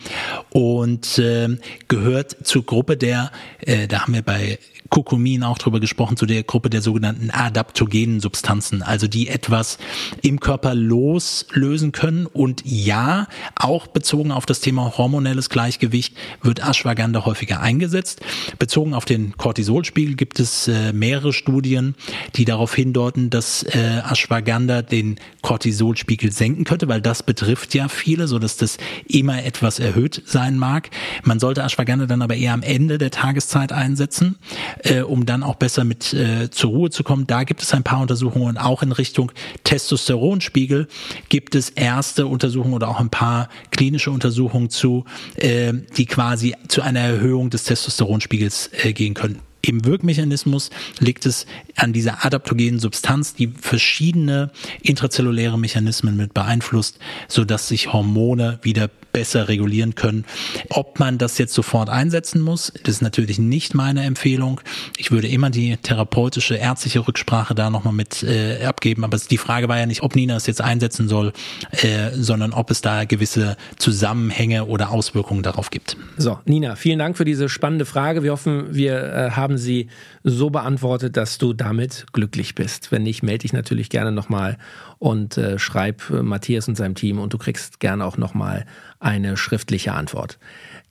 und 0.52 1.17
äh, 1.17 1.58
gehört 1.88 2.46
zur 2.46 2.63
Gruppe 2.63 2.98
der, 2.98 3.32
äh, 3.62 3.88
da 3.88 4.02
haben 4.02 4.13
wir 4.13 4.22
bei 4.22 4.60
Kurkumin 4.92 5.44
auch 5.44 5.58
drüber 5.58 5.80
gesprochen, 5.80 6.18
zu 6.18 6.26
der 6.26 6.44
Gruppe 6.44 6.70
der 6.70 6.82
sogenannten 6.82 7.32
adaptogenen 7.32 8.20
Substanzen, 8.20 8.84
also 8.84 9.08
die 9.08 9.30
etwas 9.30 9.78
im 10.22 10.42
Körper 10.42 10.76
loslösen 10.76 11.94
können. 11.94 12.26
Und 12.26 12.62
ja, 12.66 13.28
auch 13.56 13.88
bezogen 13.88 14.34
auf 14.34 14.46
das 14.46 14.60
Thema 14.60 14.98
hormonelles 14.98 15.50
Gleichgewicht 15.50 16.16
wird 16.44 16.60
Ashwagandha 16.60 17.26
häufiger 17.26 17.62
eingesetzt. 17.62 18.20
Bezogen 18.60 18.94
auf 18.94 19.06
den 19.06 19.38
Cortisolspiegel 19.38 20.16
gibt 20.16 20.42
es 20.42 20.68
äh, 20.68 20.92
mehrere 20.92 21.32
Studien, 21.32 21.96
die 22.36 22.44
darauf 22.44 22.76
hindeuten, 22.76 23.30
dass 23.30 23.64
äh, 23.64 24.02
Ashwagandha 24.04 24.82
den 24.82 25.16
Cortisolspiegel 25.42 26.34
senken 26.34 26.66
könnte, 26.66 26.90
weil 26.90 27.02
das 27.02 27.24
betrifft 27.24 27.74
ja 27.74 27.88
viele, 27.88 28.28
so 28.28 28.40
dass 28.40 28.58
das 28.58 28.78
immer 29.08 29.46
etwas 29.46 29.80
erhöht 29.80 30.22
sein 30.26 30.58
mag. 30.58 30.90
Man 31.24 31.40
sollte 31.40 31.64
Ashwagandha 31.64 32.08
dann 32.08 32.22
aber 32.22 32.36
eher 32.36 32.54
am 32.54 32.62
Ende 32.62 32.98
der 32.98 33.12
Tageszeit 33.12 33.72
einsetzen 33.72 34.36
äh, 34.84 35.02
um 35.02 35.26
dann 35.26 35.44
auch 35.44 35.56
besser 35.56 35.84
mit 35.84 36.13
äh, 36.13 36.50
zur 36.50 36.72
Ruhe 36.72 36.89
zu 36.89 37.04
kommen. 37.04 37.28
Da 37.28 37.44
gibt 37.44 37.62
es 37.62 37.74
ein 37.74 37.84
paar 37.84 38.02
Untersuchungen, 38.02 38.58
auch 38.58 38.84
in 38.84 38.91
Richtung 38.91 39.32
Testosteronspiegel 39.63 40.88
gibt 41.30 41.56
es 41.56 41.70
erste 41.70 42.28
Untersuchungen 42.28 42.74
oder 42.74 42.89
auch 42.89 43.00
ein 43.00 43.10
paar 43.10 43.50
klinische 43.72 44.12
Untersuchungen 44.12 44.70
zu, 44.70 45.06
äh, 45.36 45.74
die 45.98 46.06
quasi 46.06 46.56
zu 46.67 46.82
einer 46.82 47.00
Erhöhung 47.00 47.50
des 47.50 47.63
Testosteronspiegels 47.65 48.70
äh, 48.74 48.94
gehen 48.94 49.13
können. 49.13 49.51
Im 49.62 49.86
Wirkmechanismus 49.86 50.69
liegt 51.00 51.26
es 51.26 51.45
an 51.76 51.93
dieser 51.93 52.26
adaptogenen 52.26 52.80
Substanz, 52.80 53.36
die 53.36 53.47
verschiedene 53.47 54.52
intrazelluläre 54.82 55.60
Mechanismen 55.60 56.17
mit 56.17 56.34
beeinflusst, 56.34 57.00
so 57.28 57.45
dass 57.45 57.67
sich 57.67 57.93
Hormone 57.93 58.60
wieder 58.63 58.89
besser 59.12 59.47
regulieren 59.47 59.95
können. 59.95 60.26
Ob 60.69 61.00
man 61.00 61.17
das 61.17 61.38
jetzt 61.38 61.54
sofort 61.54 61.89
einsetzen 61.89 62.41
muss, 62.41 62.71
das 62.84 62.95
ist 62.95 63.02
natürlich 63.02 63.39
nicht 63.39 63.76
meine 63.76 64.04
Empfehlung. 64.04 64.62
Ich 64.97 65.12
würde 65.12 65.28
immer 65.28 65.50
die 65.50 65.78
therapeutische, 65.78 66.56
ärztliche 66.56 67.08
Rücksprache 67.08 67.56
da 67.56 67.69
nochmal 67.69 67.93
mit 67.93 68.24
äh, 68.24 68.63
abgeben. 68.65 69.04
Aber 69.04 69.17
die 69.17 69.38
Frage 69.38 69.67
war 69.67 69.78
ja 69.78 69.86
nicht, 69.86 70.04
ob 70.04 70.15
Nina 70.15 70.36
es 70.36 70.47
jetzt 70.47 70.62
einsetzen 70.62 71.08
soll, 71.08 71.34
äh, 71.71 72.12
sondern 72.13 72.54
ob 72.54 72.71
es 72.71 72.82
da 72.82 73.06
gewisse 73.06 73.58
Zusammenhänge 73.78 74.65
oder 74.65 74.91
Auswirkungen 74.91 75.43
darauf 75.43 75.69
gibt. 75.69 75.97
So, 76.17 76.39
Nina, 76.45 76.76
vielen 76.76 77.00
Dank 77.00 77.17
für 77.17 77.26
diese 77.26 77.50
spannende 77.50 77.86
Frage. 77.86 78.24
Wir 78.24 78.32
hoffen, 78.32 78.74
wir 78.74 79.04
äh, 79.04 79.32
haben 79.32 79.51
sie 79.58 79.88
so 80.24 80.50
beantwortet, 80.50 81.18
dass 81.18 81.38
du 81.38 81.54
damit 81.54 82.06
glücklich 82.14 82.56
bist. 82.56 82.92
Wenn 82.92 83.04
nicht, 83.04 83.24
melde 83.24 83.40
dich 83.40 83.54
natürlich 83.54 83.90
gerne 83.90 84.12
nochmal 84.12 84.58
und 85.00 85.38
äh, 85.38 85.60
schreib 85.60 86.10
äh, 86.10 86.22
Matthias 86.22 86.68
und 86.68 86.76
seinem 86.76 86.96
Team 86.96 87.20
und 87.20 87.34
du 87.34 87.38
kriegst 87.38 87.80
gerne 87.80 88.06
auch 88.06 88.18
nochmal 88.18 88.66
eine 89.00 89.38
schriftliche 89.38 89.94
Antwort. 89.94 90.38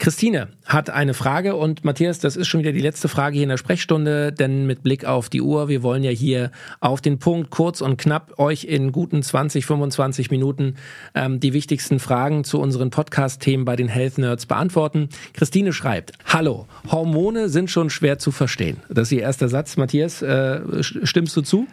Christine 0.00 0.48
hat 0.64 0.88
eine 0.88 1.12
Frage 1.12 1.56
und 1.56 1.84
Matthias, 1.84 2.18
das 2.20 2.34
ist 2.34 2.48
schon 2.48 2.60
wieder 2.60 2.72
die 2.72 2.80
letzte 2.80 3.06
Frage 3.06 3.34
hier 3.34 3.42
in 3.42 3.50
der 3.50 3.58
Sprechstunde, 3.58 4.32
denn 4.32 4.66
mit 4.66 4.82
Blick 4.82 5.04
auf 5.04 5.28
die 5.28 5.42
Uhr, 5.42 5.68
wir 5.68 5.82
wollen 5.82 6.02
ja 6.02 6.10
hier 6.10 6.52
auf 6.80 7.02
den 7.02 7.18
Punkt 7.18 7.50
kurz 7.50 7.82
und 7.82 7.98
knapp 7.98 8.38
euch 8.38 8.64
in 8.64 8.92
guten 8.92 9.22
20, 9.22 9.66
25 9.66 10.30
Minuten 10.30 10.76
ähm, 11.14 11.38
die 11.38 11.52
wichtigsten 11.52 11.98
Fragen 11.98 12.44
zu 12.44 12.58
unseren 12.58 12.88
Podcast-Themen 12.88 13.66
bei 13.66 13.76
den 13.76 13.88
Health 13.88 14.16
Nerds 14.16 14.46
beantworten. 14.46 15.10
Christine 15.34 15.74
schreibt, 15.74 16.12
Hallo, 16.24 16.66
Hormone 16.90 17.50
sind 17.50 17.70
schon 17.70 17.90
schwer 17.90 18.18
zu 18.18 18.30
verstehen. 18.32 18.78
Das 18.88 19.08
ist 19.08 19.12
ihr 19.12 19.22
erster 19.22 19.50
Satz. 19.50 19.76
Matthias, 19.76 20.22
äh, 20.22 20.82
stimmst 20.82 21.36
du 21.36 21.42
zu? 21.42 21.66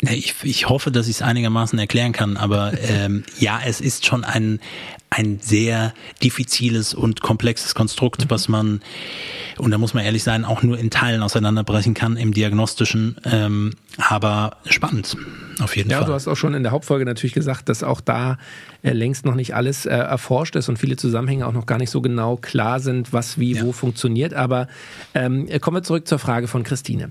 Ich, 0.00 0.34
ich 0.42 0.68
hoffe, 0.68 0.90
dass 0.90 1.06
ich 1.06 1.16
es 1.16 1.22
einigermaßen 1.22 1.78
erklären 1.78 2.10
kann, 2.10 2.36
aber 2.36 2.72
ähm, 2.82 3.22
ja, 3.38 3.60
es 3.64 3.80
ist 3.80 4.04
schon 4.04 4.24
ein, 4.24 4.58
ein 5.12 5.38
sehr 5.40 5.92
diffiziles 6.22 6.94
und 6.94 7.20
komplexes 7.20 7.74
Konstrukt, 7.74 8.24
mhm. 8.24 8.30
was 8.30 8.48
man, 8.48 8.80
und 9.58 9.70
da 9.70 9.78
muss 9.78 9.94
man 9.94 10.04
ehrlich 10.04 10.22
sein, 10.22 10.44
auch 10.44 10.62
nur 10.62 10.78
in 10.78 10.90
Teilen 10.90 11.22
auseinanderbrechen 11.22 11.94
kann 11.94 12.16
im 12.16 12.32
diagnostischen, 12.32 13.16
ähm, 13.24 13.74
aber 13.98 14.56
spannend. 14.66 15.16
Auf 15.60 15.76
jeden 15.76 15.90
ja, 15.90 15.98
Fall. 15.98 16.04
Ja, 16.04 16.08
du 16.08 16.14
hast 16.14 16.28
auch 16.28 16.36
schon 16.36 16.54
in 16.54 16.62
der 16.62 16.72
Hauptfolge 16.72 17.04
natürlich 17.04 17.34
gesagt, 17.34 17.68
dass 17.68 17.82
auch 17.82 18.00
da 18.00 18.38
äh, 18.82 18.92
längst 18.92 19.24
noch 19.24 19.34
nicht 19.34 19.54
alles 19.54 19.86
äh, 19.86 19.90
erforscht 19.90 20.56
ist 20.56 20.68
und 20.68 20.78
viele 20.78 20.96
Zusammenhänge 20.96 21.46
auch 21.46 21.52
noch 21.52 21.66
gar 21.66 21.78
nicht 21.78 21.90
so 21.90 22.00
genau 22.00 22.36
klar 22.36 22.80
sind, 22.80 23.12
was 23.12 23.38
wie 23.38 23.54
ja. 23.54 23.62
wo 23.62 23.72
funktioniert. 23.72 24.34
Aber 24.34 24.68
ähm, 25.14 25.48
kommen 25.60 25.76
wir 25.76 25.82
zurück 25.82 26.08
zur 26.08 26.18
Frage 26.18 26.48
von 26.48 26.62
Christine. 26.62 27.10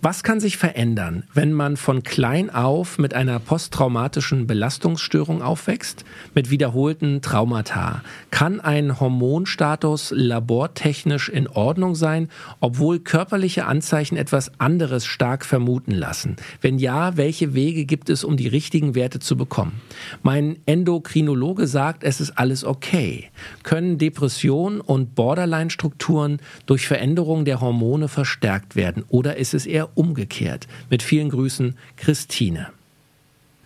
Was 0.00 0.24
kann 0.24 0.40
sich 0.40 0.56
verändern, 0.56 1.22
wenn 1.32 1.52
man 1.52 1.76
von 1.76 2.02
klein 2.02 2.50
auf 2.50 2.98
mit 2.98 3.14
einer 3.14 3.38
posttraumatischen 3.38 4.48
Belastungsstörung 4.48 5.42
aufwächst, 5.42 6.04
mit 6.34 6.50
wiederholten 6.50 7.22
Traumata? 7.22 8.02
Kann 8.32 8.60
ein 8.60 8.98
Hormonstatus 8.98 10.12
labortechnisch 10.14 11.28
in 11.28 11.46
Ordnung 11.46 11.94
sein, 11.94 12.30
obwohl 12.58 12.98
körperliche 12.98 13.66
Anzeichen 13.66 14.16
etwas 14.16 14.50
anderes 14.58 15.06
stark 15.06 15.44
vermuten 15.44 15.92
lassen? 15.92 16.34
Wenn 16.60 16.78
ja, 16.78 17.16
welche 17.16 17.54
Wege 17.54 17.81
gibt 17.84 18.10
es, 18.10 18.24
um 18.24 18.36
die 18.36 18.48
richtigen 18.48 18.94
Werte 18.94 19.18
zu 19.18 19.36
bekommen? 19.36 19.80
Mein 20.22 20.56
Endokrinologe 20.66 21.66
sagt, 21.66 22.04
es 22.04 22.20
ist 22.20 22.32
alles 22.32 22.64
okay. 22.64 23.30
Können 23.62 23.98
Depressionen 23.98 24.80
und 24.80 25.14
Borderline-Strukturen 25.14 26.38
durch 26.66 26.86
Veränderungen 26.86 27.44
der 27.44 27.60
Hormone 27.60 28.08
verstärkt 28.08 28.76
werden 28.76 29.04
oder 29.08 29.36
ist 29.36 29.54
es 29.54 29.66
eher 29.66 29.96
umgekehrt. 29.96 30.66
Mit 30.90 31.02
vielen 31.02 31.30
Grüßen, 31.30 31.76
Christine. 31.96 32.68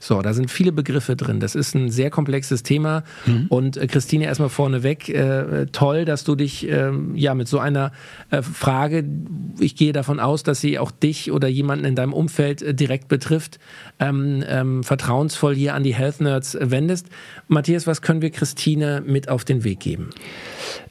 So, 0.06 0.22
da 0.22 0.34
sind 0.34 0.52
viele 0.52 0.70
Begriffe 0.70 1.16
drin. 1.16 1.40
Das 1.40 1.56
ist 1.56 1.74
ein 1.74 1.90
sehr 1.90 2.10
komplexes 2.10 2.62
Thema. 2.62 3.02
Mhm. 3.26 3.46
Und 3.48 3.76
äh, 3.76 3.88
Christine, 3.88 4.26
erstmal 4.26 4.50
vorneweg, 4.50 5.08
äh, 5.08 5.66
toll, 5.72 6.04
dass 6.04 6.22
du 6.22 6.36
dich 6.36 6.68
äh, 6.68 6.92
ja 7.14 7.34
mit 7.34 7.48
so 7.48 7.58
einer 7.58 7.90
äh, 8.30 8.40
Frage, 8.40 9.04
ich 9.58 9.74
gehe 9.74 9.92
davon 9.92 10.20
aus, 10.20 10.44
dass 10.44 10.60
sie 10.60 10.78
auch 10.78 10.92
dich 10.92 11.32
oder 11.32 11.48
jemanden 11.48 11.84
in 11.84 11.96
deinem 11.96 12.12
Umfeld 12.12 12.62
äh, 12.62 12.72
direkt 12.72 13.08
betrifft, 13.08 13.58
ähm, 13.98 14.44
ähm, 14.46 14.84
vertrauensvoll 14.84 15.56
hier 15.56 15.74
an 15.74 15.82
die 15.82 15.94
Health 15.94 16.20
Nerds 16.20 16.56
wendest. 16.60 17.08
Matthias, 17.48 17.88
was 17.88 18.00
können 18.00 18.22
wir 18.22 18.30
Christine 18.30 19.02
mit 19.04 19.28
auf 19.28 19.44
den 19.44 19.64
Weg 19.64 19.80
geben? 19.80 20.10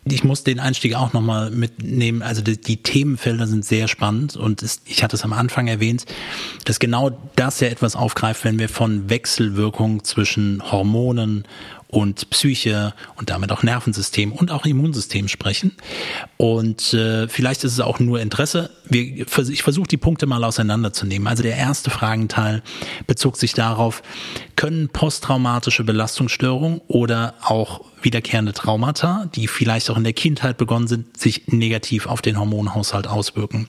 Ich 0.06 0.24
muss 0.24 0.44
den 0.44 0.60
Einstieg 0.60 0.96
auch 0.96 1.14
nochmal 1.14 1.50
mitnehmen. 1.52 2.22
Also 2.22 2.42
die, 2.42 2.60
die, 2.60 2.78
Themenfelder 2.78 3.48
sind 3.48 3.66
sehr 3.66 3.88
spannend 3.88 4.36
und 4.36 4.62
es, 4.62 4.82
ich 4.86 5.04
hatte 5.04 5.16
es 5.16 5.24
am 5.24 5.34
Anfang 5.34 5.68
erwähnt, 5.68 6.06
dass 6.66 6.80
genau 6.80 7.12
das 7.36 7.60
ja 7.60 7.68
etwas 7.68 7.96
aufgreift, 7.96 8.44
wenn 8.44 8.60
wir 8.60 8.70
von 8.70 9.10
Wechselwirkung 9.10 10.04
zwischen 10.04 10.62
Hormonen 10.72 11.46
und 11.88 12.30
Psyche 12.30 12.94
und 13.16 13.30
damit 13.30 13.52
auch 13.52 13.64
Nervensystem 13.64 14.32
und 14.32 14.52
auch 14.52 14.66
Immunsystem 14.66 15.28
sprechen. 15.28 15.72
Und 16.38 16.94
äh, 16.94 17.28
vielleicht 17.28 17.64
ist 17.64 17.74
es 17.74 17.80
auch 17.80 18.00
nur 18.00 18.20
Interesse. 18.20 18.70
Wir, 18.90 19.26
ich 19.50 19.64
versuche 19.64 19.88
die 19.88 19.98
Punkte 19.98 20.26
mal 20.26 20.44
auseinanderzunehmen. 20.44 21.28
Also 21.28 21.44
der 21.44 21.56
erste 21.56 21.90
Fragenteil 21.90 22.64
bezog 23.08 23.38
sich 23.38 23.54
darauf, 23.54 24.04
können 24.56 24.90
posttraumatische 24.90 25.84
Belastungsstörungen 25.84 26.82
oder 26.88 27.36
auch 27.42 27.82
wiederkehrende 28.06 28.54
Traumata, 28.54 29.30
die 29.36 29.48
vielleicht 29.48 29.90
auch 29.90 29.98
in 29.98 30.04
der 30.04 30.14
Kindheit 30.14 30.58
begonnen 30.58 30.88
sind, 30.88 31.18
sich 31.18 31.48
negativ 31.48 32.06
auf 32.06 32.22
den 32.22 32.40
Hormonhaushalt 32.40 33.08
auswirken. 33.08 33.68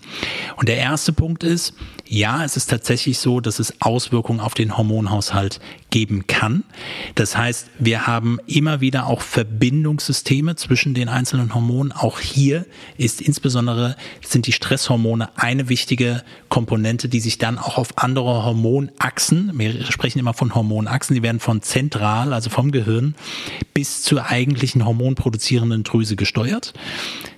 Und 0.57 0.69
der 0.69 0.77
erste 0.77 1.13
Punkt 1.13 1.43
ist, 1.43 1.75
ja, 2.07 2.45
es 2.45 2.57
ist 2.57 2.71
tatsächlich 2.71 3.19
so, 3.19 3.41
dass 3.41 3.59
es 3.59 3.81
Auswirkungen 3.81 4.41
auf 4.41 4.55
den 4.55 4.77
Hormonhaushalt 4.77 5.59
geben 5.91 6.27
kann. 6.27 6.65
Das 7.15 7.37
heißt, 7.37 7.71
wir 7.79 8.07
haben 8.07 8.39
immer 8.47 8.81
wieder 8.81 9.07
auch 9.07 9.23
Verbindungssysteme 9.23 10.55
zwischen 10.55 10.95
den 10.95 11.09
einzelnen 11.09 11.55
Hormonen. 11.55 11.93
Auch 11.93 12.21
hier 12.21 12.67
ist 12.99 13.21
insbesondere 13.21 13.97
sind 14.21 14.47
die 14.47 14.53
Stresshormone 14.53 15.06
eine 15.37 15.69
wichtige 15.69 16.23
Komponente, 16.49 17.09
die 17.09 17.21
sich 17.21 17.39
dann 17.39 17.59
auch 17.59 17.79
auf 17.79 17.99
andere 17.99 18.45
Hormonachsen, 18.45 19.53
wir 19.55 19.85
sprechen 19.91 20.19
immer 20.19 20.35
von 20.35 20.55
Hormonachsen, 20.55 21.15
die 21.15 21.23
werden 21.23 21.41
von 21.41 21.63
zentral, 21.63 22.33
also 22.33 22.51
vom 22.51 22.73
Gehirn, 22.73 23.15
bis 23.75 24.03
zur 24.03 24.27
eigentlichen 24.27 24.85
hormonproduzierenden 24.85 25.85
Drüse 25.85 26.17
gesteuert. 26.17 26.73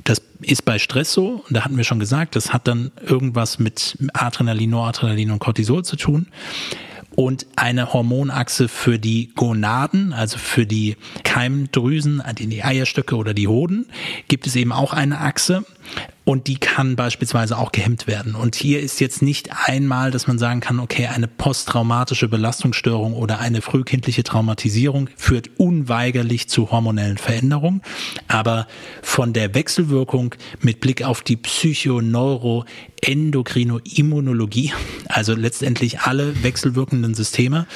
Das 0.04 0.22
ist 0.40 0.64
bei 0.64 0.78
Stress 0.78 1.12
so, 1.12 1.44
und 1.46 1.56
da 1.56 1.64
hatten 1.64 1.76
wir 1.76 1.84
schon 1.84 2.00
gesagt, 2.00 2.36
das 2.36 2.52
hat 2.52 2.68
dann 2.68 2.90
irgendwas 3.06 3.58
mit 3.58 3.98
Adrenalin, 4.14 4.70
Noradrenalin 4.70 5.30
und 5.30 5.38
Cortisol 5.38 5.84
zu 5.84 5.96
tun 5.96 6.28
und 7.18 7.46
eine 7.56 7.92
Hormonachse 7.92 8.68
für 8.68 9.00
die 9.00 9.32
Gonaden, 9.34 10.12
also 10.12 10.38
für 10.38 10.66
die 10.66 10.96
Keimdrüsen, 11.24 12.22
die 12.38 12.62
Eierstöcke 12.62 13.16
oder 13.16 13.34
die 13.34 13.48
Hoden, 13.48 13.86
gibt 14.28 14.46
es 14.46 14.54
eben 14.54 14.70
auch 14.70 14.92
eine 14.92 15.18
Achse 15.18 15.64
und 16.28 16.46
die 16.46 16.58
kann 16.58 16.94
beispielsweise 16.94 17.56
auch 17.56 17.72
gehemmt 17.72 18.06
werden. 18.06 18.34
Und 18.34 18.54
hier 18.54 18.80
ist 18.80 19.00
jetzt 19.00 19.22
nicht 19.22 19.48
einmal, 19.66 20.10
dass 20.10 20.26
man 20.26 20.38
sagen 20.38 20.60
kann, 20.60 20.78
okay, 20.78 21.06
eine 21.06 21.26
posttraumatische 21.26 22.28
Belastungsstörung 22.28 23.14
oder 23.14 23.38
eine 23.38 23.62
frühkindliche 23.62 24.24
Traumatisierung 24.24 25.08
führt 25.16 25.48
unweigerlich 25.56 26.46
zu 26.50 26.70
hormonellen 26.70 27.16
Veränderungen, 27.16 27.80
aber 28.26 28.66
von 29.00 29.32
der 29.32 29.54
Wechselwirkung 29.54 30.34
mit 30.60 30.80
Blick 30.80 31.02
auf 31.02 31.22
die 31.22 31.38
Psychoneuro 31.38 32.66
Endokrinoimmunologie, 33.00 34.74
also 35.06 35.34
letztendlich 35.34 36.00
alle 36.00 36.42
wechselwirkenden 36.42 37.14
Systeme, 37.14 37.66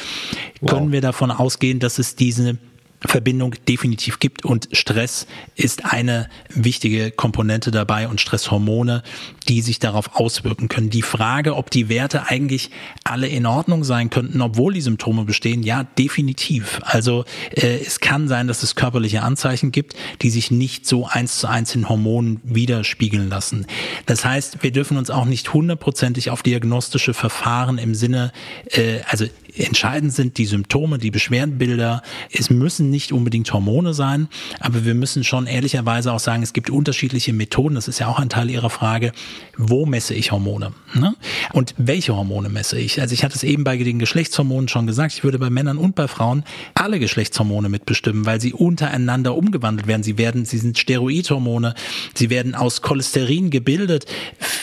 wow. 0.61 0.73
können 0.73 0.93
wir 0.93 1.01
davon 1.01 1.31
ausgehen, 1.31 1.81
dass 1.81 1.99
es 1.99 2.17
diese 2.17 2.59
Verbindung 3.07 3.55
definitiv 3.69 4.19
gibt 4.19 4.45
und 4.45 4.69
Stress 4.73 5.27
ist 5.57 5.85
eine 5.85 6.29
wichtige 6.49 7.11
Komponente 7.11 7.71
dabei 7.71 8.09
und 8.09 8.21
Stresshormone, 8.21 9.03
die 9.49 9.61
sich 9.61 9.79
darauf 9.79 10.17
auswirken 10.17 10.69
können. 10.69 10.91
Die 10.91 11.03
Frage, 11.03 11.57
ob 11.57 11.71
die 11.71 11.89
Werte 11.89 12.29
eigentlich 12.29 12.71
alle 13.05 13.29
in 13.29 13.47
Ordnung 13.47 13.85
sein 13.85 14.11
könnten, 14.11 14.41
obwohl 14.41 14.75
die 14.75 14.81
Symptome 14.81 15.25
bestehen, 15.25 15.63
ja, 15.63 15.85
definitiv. 15.85 16.81
Also 16.85 17.25
äh, 17.51 17.79
es 17.85 18.01
kann 18.01 18.29
sein, 18.29 18.47
dass 18.47 18.63
es 18.63 18.75
körperliche 18.75 19.23
Anzeichen 19.23 19.73
gibt, 19.73 19.95
die 20.23 20.31
sich 20.31 20.51
nicht 20.51 20.87
so 20.87 21.07
eins 21.07 21.39
zu 21.39 21.49
eins 21.49 21.75
in 21.75 21.89
Hormonen 21.89 22.41
widerspiegeln 22.45 23.29
lassen. 23.29 23.67
Das 24.07 24.25
heißt, 24.25 24.63
wir 24.63 24.73
dürfen 24.73 24.97
uns 24.97 25.11
auch 25.11 25.25
nicht 25.25 25.53
hundertprozentig 25.53 26.31
auf 26.31 26.43
diagnostische 26.43 27.15
Verfahren 27.15 27.79
im 27.79 27.95
Sinne, 27.95 28.33
äh, 28.71 29.01
also 29.09 29.27
entscheidend 29.57 30.13
sind 30.13 30.39
die 30.39 30.47
Symptome, 30.47 30.99
die 30.99 31.11
Beschwerdenbilder. 31.11 32.03
Es 32.33 32.51
müssen 32.51 32.91
nicht 32.91 33.13
unbedingt 33.13 33.53
Hormone 33.53 33.95
sein, 33.95 34.29
aber 34.61 34.85
wir 34.85 34.95
müssen 34.95 35.25
schon 35.25 35.47
ehrlicherweise 35.47 36.13
auch 36.13 36.21
sagen, 36.21 36.43
es 36.43 36.53
gibt 36.53 36.71
unterschiedliche 36.71 37.33
Methoden. 37.33 37.75
Das 37.75 37.89
ist 37.89 37.99
ja 37.99 38.09
auch 38.09 38.19
ein 38.19 38.29
Teil 38.29 38.51
Ihrer 38.51 38.71
Frage. 38.71 39.13
Wo 39.57 39.87
messe 39.87 40.15
ich 40.15 40.33
Hormone? 40.33 40.73
Ne? 40.95 41.15
Und 41.53 41.75
welche 41.79 42.17
Hormone 42.17 42.49
messe 42.49 42.79
ich? 42.79 43.01
Also 43.01 43.15
ich 43.15 43.25
hatte 43.25 43.37
es 43.37 43.43
eben 43.43 43.65
bei 43.65 43.77
den 43.77 43.99
Geschlechtshormonen 43.99 44.69
schon 44.69 44.87
gesagt. 44.87 45.13
Ich 45.15 45.25
würde 45.25 45.39
bei 45.39 45.51
Männern 45.51 45.79
und 45.79 45.95
bei 45.95 46.09
Frauen 46.09 46.45
alle 46.75 46.99
Geschlechtshormone 46.99 47.69
mitbestimmen, 47.69 48.27
weil 48.27 48.41
sie 48.41 48.53
untereinander 48.53 49.37
umgewandelt 49.37 49.87
werden. 49.87 50.03
Sie 50.03 50.19
werden, 50.19 50.45
sie 50.45 50.59
sind 50.59 50.79
Steroidhormone. 50.79 51.75
Sie 52.15 52.31
werden 52.31 52.55
aus 52.55 52.83
Cholesterin 52.83 53.51
gebildet. 53.51 54.07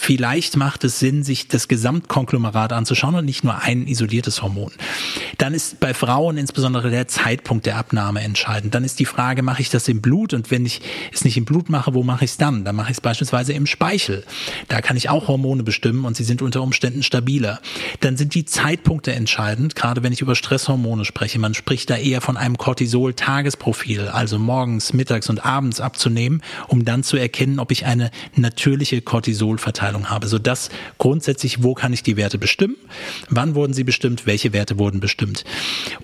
Vielleicht 0.10 0.58
macht 0.58 0.84
es 0.86 0.98
Sinn, 0.98 1.22
sich 1.22 1.50
das 1.50 1.68
Gesamtkonglomerat 1.68 2.74
anzuschauen 2.74 3.14
und 3.14 3.26
nicht 3.26 3.44
nur 3.44 3.62
ein 3.62 3.86
isoliertes 3.86 4.42
Hormon. 4.42 4.72
Dann 5.38 5.54
ist 5.54 5.80
bei 5.80 5.94
Frauen 5.94 6.36
insbesondere 6.36 6.90
der 6.90 7.08
Zeitpunkt 7.08 7.68
der 7.68 7.78
Abnahme 7.78 8.22
entscheidend. 8.22 8.74
Dann 8.74 8.84
ist 8.84 8.98
die 9.00 9.06
Frage, 9.06 9.44
mache 9.44 9.62
ich 9.62 9.70
das 9.70 9.88
im 9.88 10.02
Blut? 10.02 10.34
Und 10.34 10.50
wenn 10.50 10.66
ich 10.66 10.82
es 11.14 11.24
nicht 11.26 11.38
im 11.38 11.46
Blut 11.46 11.70
mache, 11.70 11.94
wo 11.94 12.02
mache 12.02 12.26
ich 12.26 12.32
es 12.32 12.38
dann? 12.38 12.66
Dann 12.66 12.76
mache 12.76 12.90
ich 12.90 12.98
es 12.98 13.02
beispielsweise 13.02 13.54
im 13.54 13.68
Speichel. 13.68 14.24
Da 14.68 14.82
kann 14.82 14.98
ich 14.98 15.10
auch 15.10 15.28
Hormone 15.28 15.62
bestimmen 15.62 16.06
und 16.06 16.18
sie 16.18 16.24
sind 16.24 16.42
unter 16.42 16.64
Umständen 16.64 17.04
stabiler. 17.04 17.62
Dann 18.00 18.18
sind 18.18 18.34
die 18.34 18.46
Zeitpunkte 18.46 19.14
entscheidend, 19.14 19.76
gerade 19.76 20.02
wenn 20.02 20.12
ich 20.12 20.22
über 20.22 20.34
Stresshormone 20.34 21.06
spreche. 21.06 21.38
Man 21.38 21.54
spricht 21.54 21.88
da 21.92 21.98
eher 21.98 22.22
von 22.22 22.36
einem 22.36 22.58
Cortisol-Tagesprofil, 22.58 24.08
also 24.08 24.40
morgens, 24.40 24.92
mittags 24.92 25.30
und 25.30 25.46
abends 25.46 25.80
abzunehmen, 25.80 26.42
um 26.68 26.84
dann 26.84 27.04
zu 27.04 27.16
erkennen, 27.16 27.60
ob 27.60 27.70
ich 27.70 27.86
eine 27.86 28.10
natürliche 28.36 29.04
Cortisolverteilung 29.04 29.99
habe. 30.08 30.28
So 30.28 30.40
das 30.40 30.70
grundsätzlich, 30.98 31.64
wo 31.64 31.74
kann 31.74 31.92
ich 31.94 32.04
die 32.04 32.16
Werte 32.16 32.38
bestimmen? 32.38 32.76
Wann 33.30 33.56
wurden 33.56 33.74
sie 33.74 33.84
bestimmt? 33.84 34.26
Welche 34.26 34.54
Werte 34.54 34.78
wurden 34.78 35.00
bestimmt. 35.00 35.44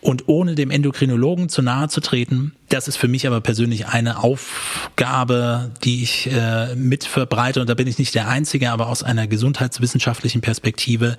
Und 0.01 0.27
ohne 0.27 0.55
dem 0.55 0.71
Endokrinologen 0.71 1.49
zu 1.49 1.61
nahe 1.61 1.87
zu 1.87 2.01
treten, 2.01 2.53
das 2.69 2.87
ist 2.87 2.97
für 2.97 3.07
mich 3.07 3.27
aber 3.27 3.41
persönlich 3.41 3.87
eine 3.87 4.23
Aufgabe, 4.23 5.71
die 5.83 6.01
ich 6.01 6.31
äh, 6.31 6.75
mit 6.75 7.05
und 7.15 7.69
da 7.69 7.73
bin 7.75 7.87
ich 7.87 7.99
nicht 7.99 8.15
der 8.15 8.27
Einzige, 8.27 8.71
aber 8.71 8.87
aus 8.87 9.03
einer 9.03 9.27
gesundheitswissenschaftlichen 9.27 10.41
Perspektive 10.41 11.15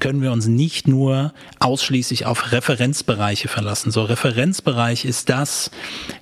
können 0.00 0.20
wir 0.20 0.32
uns 0.32 0.46
nicht 0.46 0.88
nur 0.88 1.32
ausschließlich 1.60 2.26
auf 2.26 2.52
Referenzbereiche 2.52 3.48
verlassen. 3.48 3.90
So 3.90 4.02
Referenzbereich 4.02 5.04
ist 5.04 5.28
das, 5.28 5.70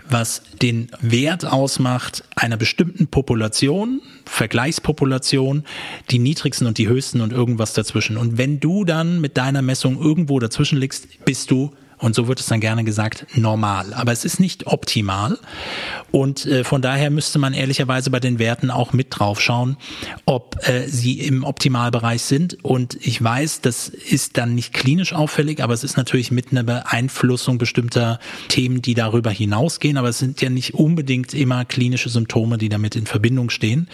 was 0.09 0.43
den 0.63 0.89
Wert 1.01 1.45
ausmacht 1.45 2.25
einer 2.35 2.57
bestimmten 2.57 3.07
Population, 3.07 4.01
Vergleichspopulation, 4.25 5.65
die 6.11 6.19
niedrigsten 6.19 6.67
und 6.67 6.79
die 6.79 6.89
höchsten 6.89 7.21
und 7.21 7.33
irgendwas 7.33 7.73
dazwischen. 7.73 8.17
Und 8.17 8.39
wenn 8.39 8.61
du 8.61 8.85
dann 8.85 9.21
mit 9.21 9.37
deiner 9.37 9.63
Messung 9.63 10.01
irgendwo 10.01 10.39
dazwischen 10.39 10.79
liegst, 10.79 11.25
bist 11.25 11.51
du 11.51 11.73
und 11.99 12.15
so 12.15 12.29
wird 12.29 12.41
es 12.41 12.47
dann 12.47 12.61
gerne 12.61 12.85
gesagt, 12.85 13.27
normal. 13.35 13.95
Aber 13.95 14.13
es 14.13 14.25
ist 14.25 14.39
nicht 14.39 14.67
optimal. 14.67 15.39
Und 16.11 16.47
äh, 16.47 16.65
von 16.65 16.83
daher 16.83 17.11
müsste 17.11 17.39
man 17.39 17.55
ehrlicherweise 17.55 18.11
bei 18.11 18.21
den 18.21 18.39
Werten 18.39 18.71
auch 18.71 18.93
mit 18.93 19.09
drauf 19.11 19.41
schauen, 19.41 19.77
ob 20.25 20.57
äh, 20.69 20.89
sie 20.89 21.21
im 21.21 21.45
Optimalbereich 21.45 22.23
sind. 22.23 22.63
Und 22.65 22.97
ich 23.01 23.23
weiß, 23.23 23.61
das 23.63 23.89
ist 23.89 24.37
dann 24.37 24.55
nicht 24.55 24.73
klinisch 24.73 25.13
auffällig, 25.13 25.63
aber 25.63 25.75
es 25.75 25.85
ist 25.85 25.97
natürlich 25.97 26.31
mit 26.31 26.53
einer 26.53 26.63
Beeinflussung 26.63 27.59
bestimmter 27.59 28.19
Themen, 28.49 28.83
die 28.83 28.95
darüber 28.95 29.31
hinausgehen. 29.31 29.97
Aber 29.97 30.09
es 30.09 30.19
sind 30.19 30.41
ja 30.43 30.51
nicht 30.51 30.75
unbedingt 30.75 31.35
immer 31.35 31.65
klinische 31.65 32.09
Symptome, 32.09 32.59
die 32.59 32.69
damit 32.69 32.97
in 32.97 33.07
Verbindung 33.07 33.51
stehen, 33.51 33.89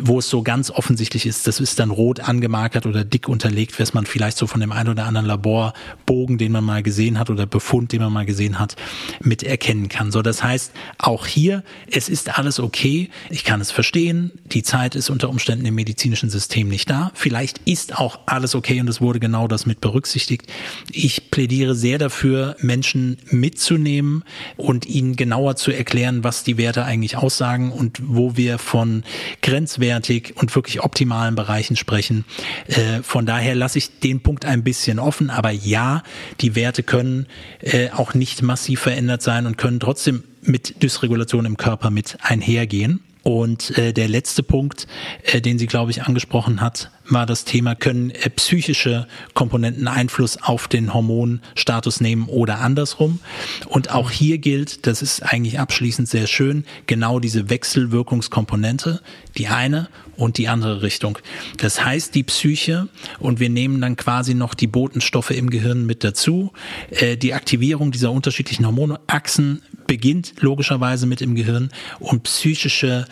wo 0.00 0.18
es 0.18 0.28
so 0.28 0.42
ganz 0.42 0.70
offensichtlich 0.70 1.26
ist, 1.26 1.46
das 1.46 1.60
ist 1.60 1.78
dann 1.78 1.90
rot 1.90 2.20
angemarkert 2.20 2.86
oder 2.86 3.04
dick 3.04 3.28
unterlegt, 3.28 3.78
was 3.78 3.94
man 3.94 4.06
vielleicht 4.06 4.36
so 4.36 4.46
von 4.46 4.60
dem 4.60 4.72
einen 4.72 4.90
oder 4.90 5.04
anderen 5.04 5.26
Laborbogen, 5.26 6.38
den 6.38 6.52
man 6.52 6.64
mal 6.64 6.82
gesehen 6.82 7.18
hat 7.18 7.30
oder 7.30 7.43
oder 7.44 7.50
Befund, 7.50 7.92
den 7.92 8.02
man 8.02 8.12
mal 8.12 8.26
gesehen 8.26 8.58
hat, 8.58 8.76
mit 9.20 9.42
erkennen 9.42 9.88
kann. 9.88 10.10
So, 10.10 10.22
das 10.22 10.42
heißt, 10.42 10.72
auch 10.98 11.26
hier, 11.26 11.62
es 11.90 12.08
ist 12.08 12.38
alles 12.38 12.58
okay. 12.58 13.10
Ich 13.30 13.44
kann 13.44 13.60
es 13.60 13.70
verstehen. 13.70 14.32
Die 14.46 14.62
Zeit 14.62 14.94
ist 14.94 15.10
unter 15.10 15.28
Umständen 15.28 15.66
im 15.66 15.74
medizinischen 15.74 16.30
System 16.30 16.68
nicht 16.68 16.90
da. 16.90 17.10
Vielleicht 17.14 17.58
ist 17.64 17.98
auch 17.98 18.20
alles 18.26 18.54
okay 18.54 18.80
und 18.80 18.88
es 18.88 19.00
wurde 19.00 19.20
genau 19.20 19.46
das 19.48 19.66
mit 19.66 19.80
berücksichtigt. 19.80 20.46
Ich 20.90 21.30
plädiere 21.30 21.74
sehr 21.74 21.98
dafür, 21.98 22.56
Menschen 22.60 23.18
mitzunehmen 23.30 24.24
und 24.56 24.86
ihnen 24.86 25.16
genauer 25.16 25.56
zu 25.56 25.70
erklären, 25.70 26.24
was 26.24 26.44
die 26.44 26.56
Werte 26.56 26.84
eigentlich 26.84 27.16
aussagen 27.16 27.72
und 27.72 28.00
wo 28.02 28.36
wir 28.36 28.58
von 28.58 29.04
grenzwertig 29.42 30.34
und 30.36 30.54
wirklich 30.54 30.82
optimalen 30.82 31.34
Bereichen 31.34 31.76
sprechen. 31.76 32.24
Äh, 32.66 33.02
von 33.02 33.26
daher 33.26 33.54
lasse 33.54 33.78
ich 33.78 34.00
den 34.00 34.20
Punkt 34.20 34.44
ein 34.44 34.64
bisschen 34.64 34.98
offen, 34.98 35.30
aber 35.30 35.50
ja, 35.50 36.02
die 36.40 36.54
Werte 36.54 36.82
können 36.82 37.26
äh, 37.60 37.90
auch 37.90 38.14
nicht 38.14 38.42
massiv 38.42 38.80
verändert 38.80 39.22
sein 39.22 39.46
und 39.46 39.58
können 39.58 39.80
trotzdem 39.80 40.24
mit 40.42 40.82
Dysregulation 40.82 41.46
im 41.46 41.56
Körper 41.56 41.90
mit 41.90 42.18
einhergehen. 42.22 43.00
Und 43.24 43.76
äh, 43.78 43.94
der 43.94 44.06
letzte 44.06 44.42
Punkt, 44.42 44.86
äh, 45.22 45.40
den 45.40 45.58
sie, 45.58 45.66
glaube 45.66 45.90
ich, 45.90 46.02
angesprochen 46.02 46.60
hat, 46.60 46.90
war 47.08 47.24
das 47.24 47.46
Thema, 47.46 47.74
können 47.74 48.10
äh, 48.10 48.28
psychische 48.28 49.08
Komponenten 49.32 49.88
Einfluss 49.88 50.36
auf 50.42 50.68
den 50.68 50.92
Hormonstatus 50.92 52.02
nehmen 52.02 52.28
oder 52.28 52.60
andersrum. 52.60 53.20
Und 53.66 53.90
auch 53.90 54.10
hier 54.10 54.36
gilt, 54.36 54.86
das 54.86 55.00
ist 55.00 55.22
eigentlich 55.22 55.58
abschließend 55.58 56.06
sehr 56.06 56.26
schön, 56.26 56.66
genau 56.86 57.18
diese 57.18 57.48
Wechselwirkungskomponente, 57.48 59.00
die 59.38 59.48
eine 59.48 59.88
und 60.16 60.38
die 60.38 60.48
andere 60.48 60.82
Richtung. 60.82 61.18
Das 61.58 61.84
heißt, 61.84 62.14
die 62.14 62.22
Psyche, 62.22 62.88
und 63.18 63.40
wir 63.40 63.48
nehmen 63.48 63.80
dann 63.80 63.96
quasi 63.96 64.34
noch 64.34 64.54
die 64.54 64.66
Botenstoffe 64.66 65.30
im 65.30 65.50
Gehirn 65.50 65.86
mit 65.86 66.04
dazu, 66.04 66.52
äh, 66.90 67.16
die 67.16 67.34
Aktivierung 67.34 67.92
dieser 67.92 68.12
unterschiedlichen 68.12 68.66
Hormonachsen 68.66 69.62
beginnt 69.86 70.34
logischerweise 70.40 71.06
mit 71.06 71.20
im 71.20 71.34
Gehirn 71.34 71.70
und 72.00 72.22
psychische, 72.24 73.06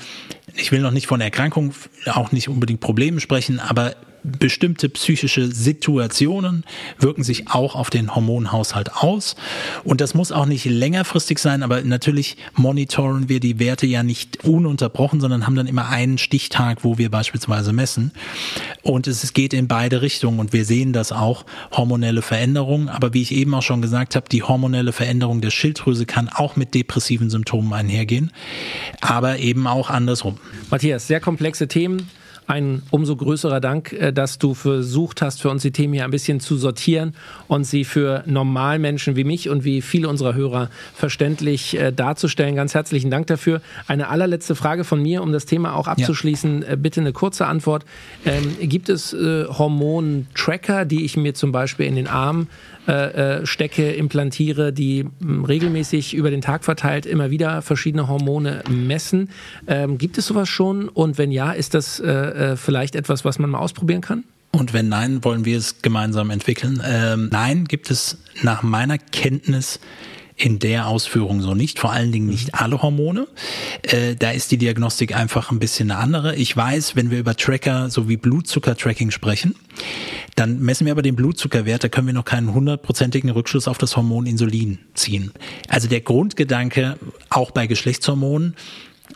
ich 0.55 0.73
will 0.73 0.81
noch 0.81 0.91
nicht 0.91 1.07
von 1.07 1.21
Erkrankung, 1.21 1.75
auch 2.07 2.33
nicht 2.33 2.49
unbedingt 2.49 2.81
Problemen 2.81 3.21
sprechen, 3.21 3.61
aber 3.61 3.97
bestimmte 4.25 4.89
psychische 4.89 5.51
Situationen 5.51 6.65
wirken 6.99 7.25
sich 7.25 7.49
auch 7.49 7.75
auf 7.75 7.91
den 7.91 8.15
Hormonhaushalt 8.15 8.95
aus. 8.95 9.37
Und 9.85 10.01
das 10.01 10.15
muss 10.15 10.33
auch 10.33 10.47
nicht 10.47 10.65
längerfristig 10.65 11.39
sein, 11.39 11.63
aber 11.63 11.83
natürlich 11.83 12.37
monitoren 12.55 13.29
wir 13.29 13.41
die 13.41 13.59
Werte 13.59 13.87
ja 13.87 14.03
nicht 14.03 14.45
ununterbrochen, 14.45 15.21
sondern 15.21 15.47
haben 15.47 15.57
dann 15.57 15.67
immer 15.67 15.89
einen 15.89 16.19
Stichtag, 16.19 16.85
wo 16.85 16.99
wir 16.99 17.11
beispielsweise 17.11 17.73
messen. 17.73 18.13
Und 18.83 19.07
es 19.07 19.33
geht 19.33 19.53
in 19.55 19.69
beide 19.69 20.03
Richtungen 20.03 20.39
und 20.39 20.53
wir 20.53 20.65
sehen 20.65 20.93
das 20.93 21.13
auch, 21.13 21.45
hormonelle 21.73 22.23
Veränderungen. 22.23 22.89
Aber 22.89 23.15
wie 23.15 23.23
ich 23.23 23.33
eben 23.33 23.55
auch 23.55 23.63
schon 23.63 23.83
gesagt 23.83 24.17
habe, 24.17 24.29
die 24.31 24.43
hormonelle 24.43 24.93
Veränderung 24.93 25.41
der 25.41 25.51
Schilddrüse 25.51 26.07
kann 26.07 26.29
auch 26.29 26.57
mit 26.57 26.75
depressiven 26.75 27.31
Symptomen 27.31 27.73
einhergehen, 27.73 28.31
aber 29.01 29.39
eben 29.39 29.67
auch 29.67 29.91
andersrum. 29.91 30.39
Matthias, 30.71 31.07
sehr 31.07 31.21
komplexe 31.21 31.69
Themen 31.69 32.09
ein 32.47 32.83
umso 32.91 33.17
größerer 33.17 33.61
Dank, 33.61 33.93
äh, 33.93 34.13
dass 34.13 34.39
du 34.39 34.55
versucht 34.55 35.23
hast, 35.23 35.41
für 35.43 35.51
uns 35.51 35.63
die 35.63 35.71
Themen 35.71 35.95
hier 35.95 36.05
ein 36.05 36.11
bisschen 36.11 36.41
zu 36.41 36.57
sortieren 36.57 37.15
und 37.49 37.65
sie 37.65 37.85
für 37.85 38.23
Normalmenschen 38.27 39.17
wie 39.17 39.25
mich 39.25 39.49
und 39.49 39.65
wie 39.65 39.83
viele 39.83 40.09
unserer 40.09 40.35
Hörer 40.35 40.71
verständlich 40.95 41.79
äh, 41.79 41.93
darzustellen. 41.93 42.57
Ganz 42.57 42.75
herzlichen 42.75 43.11
Dank 43.11 43.27
dafür. 43.27 43.61
Eine 43.87 44.09
allerletzte 44.09 44.55
Frage 44.55 44.85
von 44.85 45.01
mir, 45.01 45.23
um 45.23 45.33
das 45.33 45.47
Thema 45.47 45.75
auch 45.75 45.89
abzuschließen. 45.89 46.63
Ja. 46.63 46.69
Äh, 46.69 46.77
bitte 46.77 47.01
eine 47.01 47.13
kurze 47.13 47.47
Antwort. 47.47 47.85
Ähm, 48.25 48.57
gibt 48.69 48.89
es 48.89 49.13
äh, 49.13 49.47
Hormontracker, 49.47 50.85
die 50.85 51.05
ich 51.05 51.17
mir 51.17 51.35
zum 51.35 51.53
Beispiel 51.53 51.87
in 51.87 51.97
den 51.97 52.09
Arm 52.09 52.49
äh, 52.89 53.41
äh, 53.41 53.47
stecke, 53.47 53.93
implantiere, 53.93 54.73
die 54.73 55.05
mh, 55.05 55.47
regelmäßig 55.47 56.15
über 56.15 56.31
den 56.31 56.41
Tag 56.41 56.65
verteilt 56.65 57.07
immer 57.07 57.31
wieder 57.31 57.63
verschiedene 57.63 58.09
Hormone 58.09 58.65
messen. 58.69 59.31
Ähm, 59.69 59.99
gibt 59.99 60.19
es 60.19 60.27
sowas 60.27 60.49
schon? 60.49 60.89
Und 60.89 61.17
wenn 61.17 61.31
ja, 61.31 61.53
ist 61.53 61.75
das 61.75 62.01
äh, 62.01 62.11
äh, 62.11 62.57
vielleicht 62.57 62.97
etwas, 62.97 63.25
was 63.25 63.39
man 63.39 63.51
mal 63.51 63.59
ausprobieren 63.59 64.01
kann? 64.01 64.25
Und 64.51 64.73
wenn 64.75 64.89
nein, 64.89 65.25
wollen 65.25 65.45
wir 65.45 65.57
es 65.57 65.81
gemeinsam 65.81 66.31
entwickeln? 66.31 66.83
Ähm, 66.85 67.29
nein, 67.31 67.65
gibt 67.65 67.91
es 67.91 68.19
nach 68.43 68.63
meiner 68.63 68.99
Kenntnis 68.99 69.81
in 70.37 70.59
der 70.59 70.87
Ausführung 70.87 71.43
so 71.43 71.55
nicht, 71.55 71.79
vor 71.79 71.93
allen 71.93 72.13
Dingen 72.13 72.27
nicht 72.27 72.55
alle 72.55 72.83
Hormone. 72.83 73.27
Äh, 73.83 74.17
da 74.17 74.31
ist 74.31 74.51
die 74.51 74.59
Diagnostik 74.59 75.15
einfach 75.15 75.51
ein 75.51 75.59
bisschen 75.59 75.91
eine 75.91 76.01
andere. 76.01 76.37
Ich 76.37 76.57
weiß, 76.57 76.97
wenn 76.97 77.11
wir 77.11 77.19
über 77.19 77.37
Tracker 77.37 77.91
sowie 77.91 78.17
Blutzucker-Tracking 78.17 79.11
sprechen, 79.11 79.55
dann 80.35 80.61
messen 80.61 80.87
wir 80.87 80.93
aber 80.93 81.03
den 81.03 81.17
Blutzuckerwert, 81.17 81.85
da 81.85 81.89
können 81.89 82.07
wir 82.07 82.15
noch 82.15 82.25
keinen 82.25 82.55
hundertprozentigen 82.55 83.31
Rückschluss 83.31 83.69
auf 83.69 83.79
das 83.79 83.97
Hormon 83.97 84.27
Insulin 84.27 84.79
ziehen. 84.95 85.33
Also 85.69 85.89
der 85.89 86.01
Grundgedanke, 86.01 86.97
auch 87.29 87.51
bei 87.51 87.67
Geschlechtshormonen, 87.67 88.57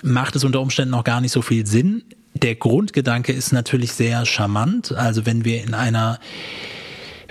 macht 0.02 0.36
es 0.36 0.44
unter 0.44 0.60
Umständen 0.60 0.90
noch 0.90 1.04
gar 1.04 1.20
nicht 1.20 1.32
so 1.32 1.42
viel 1.42 1.66
Sinn. 1.66 2.02
Der 2.34 2.54
Grundgedanke 2.54 3.32
ist 3.32 3.52
natürlich 3.52 3.92
sehr 3.92 4.26
charmant. 4.26 4.92
Also 4.92 5.24
wenn 5.24 5.46
wir 5.46 5.62
in 5.64 5.72
einer 5.72 6.20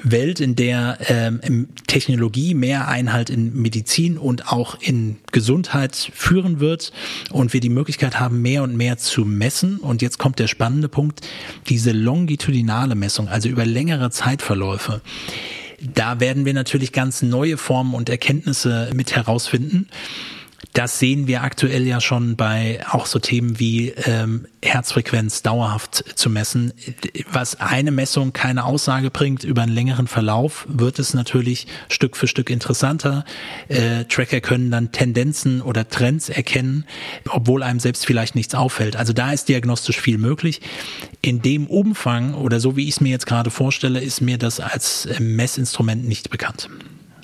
Welt, 0.03 0.39
in 0.39 0.55
der 0.55 0.97
ähm, 1.07 1.67
Technologie 1.87 2.53
mehr 2.53 2.87
Einhalt 2.87 3.29
in 3.29 3.61
Medizin 3.61 4.17
und 4.17 4.51
auch 4.51 4.77
in 4.81 5.17
Gesundheit 5.31 5.95
führen 6.13 6.59
wird 6.59 6.91
und 7.31 7.53
wir 7.53 7.59
die 7.59 7.69
Möglichkeit 7.69 8.19
haben, 8.19 8.41
mehr 8.41 8.63
und 8.63 8.75
mehr 8.75 8.97
zu 8.97 9.25
messen. 9.25 9.77
Und 9.77 10.01
jetzt 10.01 10.17
kommt 10.17 10.39
der 10.39 10.47
spannende 10.47 10.89
Punkt, 10.89 11.21
diese 11.67 11.91
longitudinale 11.91 12.95
Messung, 12.95 13.27
also 13.27 13.49
über 13.49 13.65
längere 13.65 14.11
Zeitverläufe. 14.11 15.01
Da 15.81 16.19
werden 16.19 16.45
wir 16.45 16.53
natürlich 16.53 16.91
ganz 16.91 17.21
neue 17.21 17.57
Formen 17.57 17.93
und 17.93 18.09
Erkenntnisse 18.09 18.89
mit 18.93 19.15
herausfinden. 19.15 19.87
Das 20.73 20.99
sehen 20.99 21.27
wir 21.27 21.43
aktuell 21.43 21.85
ja 21.87 22.01
schon 22.01 22.35
bei 22.35 22.79
auch 22.89 23.05
so 23.05 23.19
Themen 23.19 23.59
wie 23.59 23.89
ähm, 23.89 24.47
Herzfrequenz 24.61 25.41
dauerhaft 25.41 26.03
zu 26.15 26.29
messen. 26.29 26.73
Was 27.31 27.59
eine 27.59 27.91
Messung 27.91 28.33
keine 28.33 28.65
Aussage 28.65 29.11
bringt 29.11 29.43
über 29.43 29.61
einen 29.61 29.73
längeren 29.73 30.07
Verlauf, 30.07 30.65
wird 30.67 30.99
es 30.99 31.13
natürlich 31.13 31.67
Stück 31.89 32.17
für 32.17 32.27
Stück 32.27 32.49
interessanter. 32.49 33.25
Äh, 33.67 34.05
Tracker 34.05 34.41
können 34.41 34.71
dann 34.71 34.91
Tendenzen 34.91 35.61
oder 35.61 35.87
Trends 35.87 36.29
erkennen, 36.29 36.85
obwohl 37.29 37.63
einem 37.63 37.79
selbst 37.79 38.05
vielleicht 38.05 38.35
nichts 38.35 38.55
auffällt. 38.55 38.95
Also 38.95 39.13
da 39.13 39.31
ist 39.31 39.49
diagnostisch 39.49 39.99
viel 39.99 40.17
möglich. 40.17 40.61
In 41.21 41.41
dem 41.41 41.67
Umfang 41.67 42.33
oder 42.33 42.59
so 42.59 42.75
wie 42.75 42.83
ich 42.83 42.95
es 42.95 43.01
mir 43.01 43.09
jetzt 43.09 43.27
gerade 43.27 43.51
vorstelle, 43.51 44.01
ist 44.01 44.21
mir 44.21 44.37
das 44.37 44.59
als 44.59 45.07
Messinstrument 45.19 46.07
nicht 46.07 46.29
bekannt. 46.29 46.69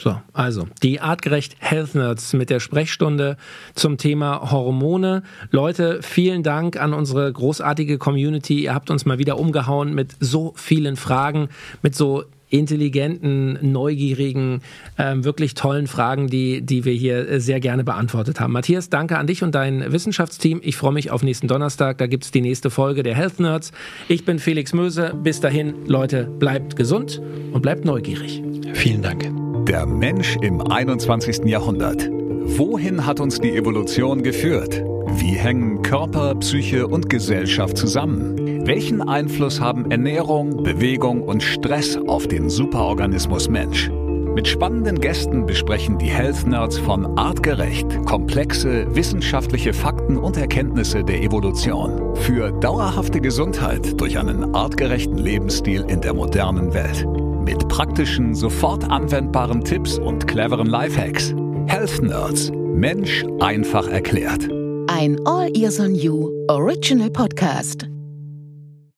So, 0.02 0.20
also 0.34 0.68
die 0.82 1.00
artgerecht 1.00 1.58
Health 1.60 1.94
Nerds 1.94 2.34
mit 2.34 2.50
der 2.50 2.60
Sprechstunde 2.60 3.38
zum 3.76 3.98
Thema 3.98 4.50
Hormone. 4.52 5.22
Leute, 5.52 6.00
vielen 6.02 6.42
Dank 6.42 6.82
an 6.82 6.94
unsere 6.94 7.32
großartige 7.32 8.00
Community. 8.00 8.64
Ihr 8.64 8.74
habt 8.74 8.90
uns 8.90 9.06
mal 9.06 9.20
wieder 9.20 9.38
umgehauen 9.38 9.94
mit 9.94 10.16
so 10.20 10.54
vielen 10.56 10.96
Fragen, 10.96 11.50
mit 11.84 11.94
so 11.94 12.24
intelligenten, 12.50 13.60
neugierigen, 13.62 14.62
ähm, 14.98 15.24
wirklich 15.24 15.54
tollen 15.54 15.86
Fragen, 15.86 16.28
die, 16.28 16.62
die 16.64 16.84
wir 16.84 16.94
hier 16.94 17.40
sehr 17.40 17.60
gerne 17.60 17.84
beantwortet 17.84 18.40
haben. 18.40 18.54
Matthias, 18.54 18.90
danke 18.90 19.20
an 19.20 19.28
dich 19.28 19.44
und 19.44 19.54
dein 19.54 19.92
Wissenschaftsteam. 19.92 20.62
Ich 20.64 20.78
freue 20.78 20.94
mich 20.94 21.12
auf 21.12 21.22
nächsten 21.22 21.48
Donnerstag. 21.48 22.00
Da 22.00 22.08
gibt's 22.08 22.32
die 22.32 22.42
nächste 22.42 22.72
Folge 22.72 23.04
der 23.04 23.14
Health 23.14 23.40
Nerds. 23.40 23.72
Ich 24.08 24.26
bin 24.26 24.40
Felix 24.40 24.74
Möse. 24.74 25.14
Bis 25.24 25.40
dahin, 25.40 25.86
Leute, 25.86 26.24
bleibt 26.24 26.76
gesund 26.76 27.22
und 27.54 27.62
bleibt 27.62 27.86
neugierig. 27.86 28.42
Vielen 28.74 29.04
Dank. 29.04 29.41
Der 29.68 29.86
Mensch 29.86 30.38
im 30.42 30.60
21. 30.60 31.46
Jahrhundert. 31.46 32.10
Wohin 32.10 33.06
hat 33.06 33.20
uns 33.20 33.40
die 33.40 33.56
Evolution 33.56 34.24
geführt? 34.24 34.84
Wie 35.18 35.34
hängen 35.34 35.84
Körper, 35.84 36.36
Psyche 36.36 36.88
und 36.88 37.10
Gesellschaft 37.10 37.78
zusammen? 37.78 38.66
Welchen 38.66 39.02
Einfluss 39.02 39.62
haben 39.62 39.92
Ernährung, 39.92 40.64
Bewegung 40.64 41.22
und 41.22 41.44
Stress 41.44 41.96
auf 42.08 42.28
den 42.28 42.50
Superorganismus 42.50 43.50
Mensch? 43.50 43.92
Mit 44.34 44.48
spannenden 44.48 45.00
Gästen 45.00 45.46
besprechen 45.46 45.98
die 46.00 46.10
Health 46.10 46.48
Nerds 46.48 46.78
von 46.80 47.18
Artgerecht 47.18 48.06
komplexe 48.06 48.88
wissenschaftliche 48.96 49.74
Fakten 49.74 50.18
und 50.18 50.38
Erkenntnisse 50.38 51.04
der 51.04 51.22
Evolution 51.22 52.16
für 52.16 52.52
dauerhafte 52.52 53.22
Gesundheit 53.22 54.00
durch 54.02 54.18
einen 54.18 54.56
artgerechten 54.56 55.18
Lebensstil 55.18 55.86
in 55.88 56.02
der 56.02 56.14
modernen 56.14 56.74
Welt. 56.74 57.06
Mit 57.44 57.68
praktischen, 57.68 58.36
sofort 58.36 58.90
anwendbaren 58.90 59.64
Tipps 59.64 59.98
und 59.98 60.28
cleveren 60.28 60.68
Lifehacks. 60.68 61.34
Health 61.68 62.02
Nerds. 62.02 62.52
Mensch 62.52 63.26
einfach 63.40 63.88
erklärt. 63.88 64.48
Ein 64.88 65.18
All 65.26 65.50
Ears 65.56 65.80
on 65.80 65.96
You 65.96 66.30
Original 66.48 67.10
Podcast. 67.10 67.88